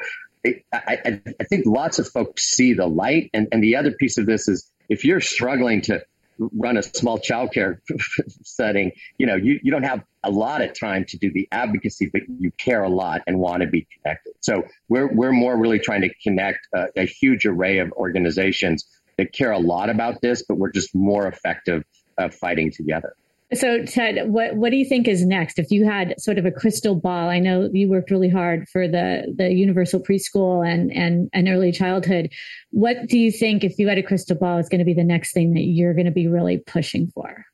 I, 0.72 1.20
I, 1.40 1.44
think 1.44 1.64
lots 1.66 1.98
of 1.98 2.08
folks 2.08 2.44
see 2.44 2.74
the 2.74 2.86
light. 2.86 3.30
And, 3.32 3.48
and 3.52 3.62
the 3.62 3.76
other 3.76 3.92
piece 3.92 4.18
of 4.18 4.26
this 4.26 4.48
is 4.48 4.70
if 4.88 5.04
you're 5.04 5.20
struggling 5.20 5.82
to 5.82 6.04
run 6.38 6.76
a 6.76 6.82
small 6.82 7.18
childcare 7.18 7.78
setting, 8.42 8.92
you 9.18 9.26
know, 9.26 9.36
you, 9.36 9.60
you 9.62 9.70
don't 9.70 9.84
have 9.84 10.04
a 10.22 10.30
lot 10.30 10.60
of 10.62 10.78
time 10.78 11.04
to 11.08 11.18
do 11.18 11.32
the 11.32 11.48
advocacy, 11.52 12.10
but 12.12 12.22
you 12.38 12.50
care 12.52 12.82
a 12.82 12.88
lot 12.88 13.22
and 13.26 13.38
want 13.38 13.62
to 13.62 13.68
be 13.68 13.86
connected. 14.02 14.34
So 14.40 14.64
we're, 14.88 15.06
we're 15.06 15.32
more 15.32 15.56
really 15.56 15.78
trying 15.78 16.02
to 16.02 16.10
connect 16.22 16.66
a, 16.74 16.88
a 16.96 17.06
huge 17.06 17.46
array 17.46 17.78
of 17.78 17.92
organizations 17.92 18.86
that 19.16 19.32
care 19.32 19.52
a 19.52 19.58
lot 19.58 19.90
about 19.90 20.20
this, 20.20 20.42
but 20.46 20.56
we're 20.56 20.72
just 20.72 20.94
more 20.94 21.26
effective 21.26 21.84
of 22.18 22.34
fighting 22.34 22.70
together. 22.70 23.14
So, 23.52 23.84
Ted, 23.84 24.30
what 24.30 24.56
what 24.56 24.70
do 24.70 24.76
you 24.76 24.86
think 24.86 25.06
is 25.06 25.24
next? 25.24 25.58
If 25.58 25.70
you 25.70 25.84
had 25.84 26.18
sort 26.18 26.38
of 26.38 26.46
a 26.46 26.50
crystal 26.50 26.94
ball, 26.94 27.28
I 27.28 27.40
know 27.40 27.68
you 27.72 27.90
worked 27.90 28.10
really 28.10 28.30
hard 28.30 28.68
for 28.68 28.88
the 28.88 29.34
the 29.36 29.52
universal 29.52 30.00
preschool 30.00 30.66
and 30.66 30.90
and 30.90 31.28
and 31.32 31.48
early 31.48 31.70
childhood. 31.70 32.30
What 32.70 33.06
do 33.06 33.18
you 33.18 33.30
think, 33.30 33.62
if 33.62 33.78
you 33.78 33.86
had 33.88 33.98
a 33.98 34.02
crystal 34.02 34.36
ball, 34.36 34.58
is 34.58 34.68
going 34.68 34.78
to 34.78 34.84
be 34.84 34.94
the 34.94 35.04
next 35.04 35.34
thing 35.34 35.54
that 35.54 35.64
you're 35.64 35.94
going 35.94 36.06
to 36.06 36.12
be 36.12 36.26
really 36.26 36.58
pushing 36.58 37.08
for? 37.08 37.44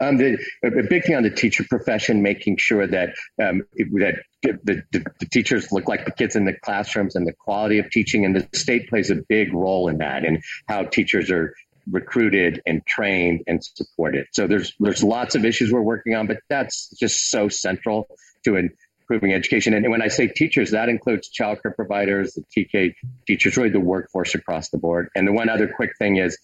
Um, 0.00 0.16
the, 0.18 0.38
a 0.64 0.82
big 0.82 1.04
thing 1.04 1.14
on 1.14 1.22
the 1.22 1.30
teacher 1.30 1.64
profession, 1.68 2.22
making 2.22 2.56
sure 2.58 2.86
that 2.86 3.10
um, 3.42 3.62
that 3.76 4.22
the, 4.42 4.82
the, 4.92 5.04
the, 5.20 5.26
teachers 5.26 5.70
look 5.70 5.88
like 5.88 6.04
the 6.04 6.10
kids 6.10 6.36
in 6.36 6.44
the 6.44 6.52
classrooms 6.52 7.14
and 7.14 7.26
the 7.26 7.32
quality 7.32 7.78
of 7.78 7.90
teaching, 7.90 8.24
and 8.24 8.36
the 8.36 8.46
state 8.56 8.88
plays 8.88 9.10
a 9.10 9.16
big 9.28 9.54
role 9.54 9.88
in 9.88 9.98
that, 9.98 10.24
and 10.24 10.42
how 10.68 10.82
teachers 10.84 11.30
are 11.30 11.54
recruited 11.90 12.62
and 12.66 12.84
trained 12.86 13.42
and 13.46 13.62
supported. 13.62 14.26
So 14.32 14.46
there's 14.46 14.74
there's 14.80 15.02
lots 15.02 15.34
of 15.34 15.44
issues 15.44 15.72
we're 15.72 15.80
working 15.80 16.14
on, 16.14 16.26
but 16.26 16.38
that's 16.48 16.88
just 16.98 17.30
so 17.30 17.48
central 17.48 18.08
to 18.44 18.56
improving 18.56 19.32
education. 19.32 19.74
And 19.74 19.90
when 19.90 20.02
I 20.02 20.08
say 20.08 20.28
teachers, 20.28 20.70
that 20.70 20.88
includes 20.88 21.30
childcare 21.30 21.74
providers, 21.74 22.34
the 22.34 22.44
TK 22.56 22.94
teachers, 23.26 23.56
really 23.56 23.70
the 23.70 23.80
workforce 23.80 24.34
across 24.34 24.70
the 24.70 24.78
board. 24.78 25.08
And 25.14 25.26
the 25.26 25.32
one 25.32 25.48
other 25.48 25.68
quick 25.68 25.92
thing 25.98 26.16
is 26.16 26.38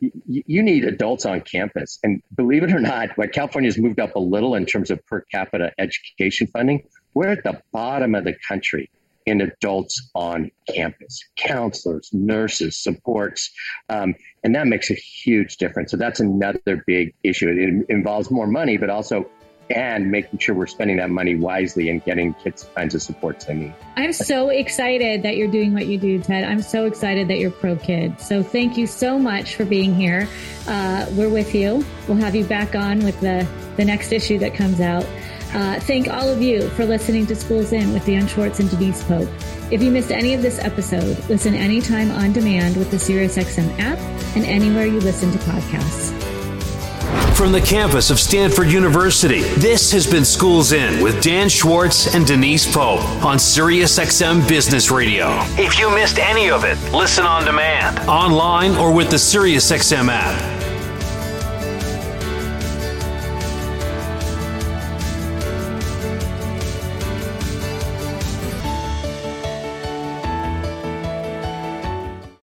you 0.00 0.62
need 0.62 0.84
adults 0.84 1.24
on 1.24 1.40
campus. 1.40 1.98
And 2.02 2.22
believe 2.34 2.62
it 2.62 2.72
or 2.72 2.80
not, 2.80 3.16
what 3.16 3.32
California 3.32 3.68
has 3.68 3.78
moved 3.78 4.00
up 4.00 4.16
a 4.16 4.20
little 4.20 4.54
in 4.54 4.66
terms 4.66 4.90
of 4.90 5.04
per 5.06 5.22
capita 5.22 5.72
education 5.78 6.46
funding, 6.48 6.86
we're 7.14 7.28
at 7.28 7.44
the 7.44 7.62
bottom 7.72 8.14
of 8.14 8.24
the 8.24 8.34
country 8.46 8.90
in 9.26 9.40
adults 9.40 10.10
on 10.14 10.50
campus, 10.68 11.22
counselors, 11.36 12.10
nurses, 12.12 12.76
supports. 12.76 13.50
Um, 13.88 14.14
and 14.42 14.54
that 14.54 14.66
makes 14.66 14.90
a 14.90 14.94
huge 14.94 15.56
difference. 15.56 15.90
So 15.90 15.96
that's 15.96 16.20
another 16.20 16.84
big 16.86 17.14
issue. 17.22 17.48
It 17.48 17.90
involves 17.90 18.30
more 18.30 18.46
money, 18.46 18.76
but 18.76 18.90
also 18.90 19.30
and 19.70 20.10
making 20.10 20.38
sure 20.38 20.54
we're 20.54 20.66
spending 20.66 20.98
that 20.98 21.10
money 21.10 21.34
wisely 21.34 21.88
and 21.88 22.04
getting 22.04 22.34
kids 22.34 22.64
the 22.64 22.70
kinds 22.74 22.94
of 22.94 23.02
supports 23.02 23.46
they 23.46 23.54
need. 23.54 23.74
I'm 23.96 24.12
so 24.12 24.50
excited 24.50 25.22
that 25.22 25.36
you're 25.36 25.50
doing 25.50 25.72
what 25.72 25.86
you 25.86 25.98
do, 25.98 26.18
Ted. 26.20 26.44
I'm 26.44 26.60
so 26.60 26.84
excited 26.84 27.28
that 27.28 27.38
you're 27.38 27.50
pro 27.50 27.76
kid. 27.76 28.20
So 28.20 28.42
thank 28.42 28.76
you 28.76 28.86
so 28.86 29.18
much 29.18 29.56
for 29.56 29.64
being 29.64 29.94
here. 29.94 30.28
Uh, 30.68 31.06
we're 31.12 31.30
with 31.30 31.54
you. 31.54 31.84
We'll 32.06 32.18
have 32.18 32.34
you 32.34 32.44
back 32.44 32.74
on 32.74 33.02
with 33.04 33.18
the, 33.20 33.48
the 33.76 33.84
next 33.84 34.12
issue 34.12 34.38
that 34.38 34.54
comes 34.54 34.80
out. 34.80 35.06
Uh, 35.54 35.78
thank 35.80 36.08
all 36.08 36.28
of 36.28 36.42
you 36.42 36.68
for 36.70 36.84
listening 36.84 37.26
to 37.26 37.36
Schools 37.36 37.72
In 37.72 37.92
with 37.92 38.04
Dan 38.04 38.26
Schwartz 38.26 38.58
and 38.58 38.68
Denise 38.68 39.04
Pope. 39.04 39.28
If 39.70 39.82
you 39.82 39.90
missed 39.90 40.10
any 40.10 40.34
of 40.34 40.42
this 40.42 40.58
episode, 40.58 41.16
listen 41.28 41.54
anytime 41.54 42.10
on 42.10 42.32
demand 42.32 42.76
with 42.76 42.90
the 42.90 42.96
SiriusXM 42.96 43.78
app 43.78 43.98
and 44.36 44.44
anywhere 44.44 44.86
you 44.86 44.98
listen 45.00 45.30
to 45.30 45.38
podcasts. 45.38 46.12
From 47.36 47.52
the 47.52 47.60
campus 47.60 48.10
of 48.10 48.18
Stanford 48.18 48.68
University, 48.68 49.42
this 49.58 49.92
has 49.92 50.10
been 50.10 50.24
Schools 50.24 50.72
In 50.72 51.02
with 51.02 51.22
Dan 51.22 51.48
Schwartz 51.48 52.14
and 52.14 52.26
Denise 52.26 52.66
Pope 52.66 53.04
on 53.24 53.38
SiriusXM 53.38 54.48
Business 54.48 54.90
Radio. 54.90 55.38
If 55.56 55.78
you 55.78 55.90
missed 55.90 56.18
any 56.18 56.50
of 56.50 56.64
it, 56.64 56.78
listen 56.92 57.26
on 57.26 57.44
demand, 57.44 57.98
online, 58.08 58.76
or 58.76 58.92
with 58.92 59.10
the 59.10 59.16
SiriusXM 59.16 60.08
app. 60.08 60.53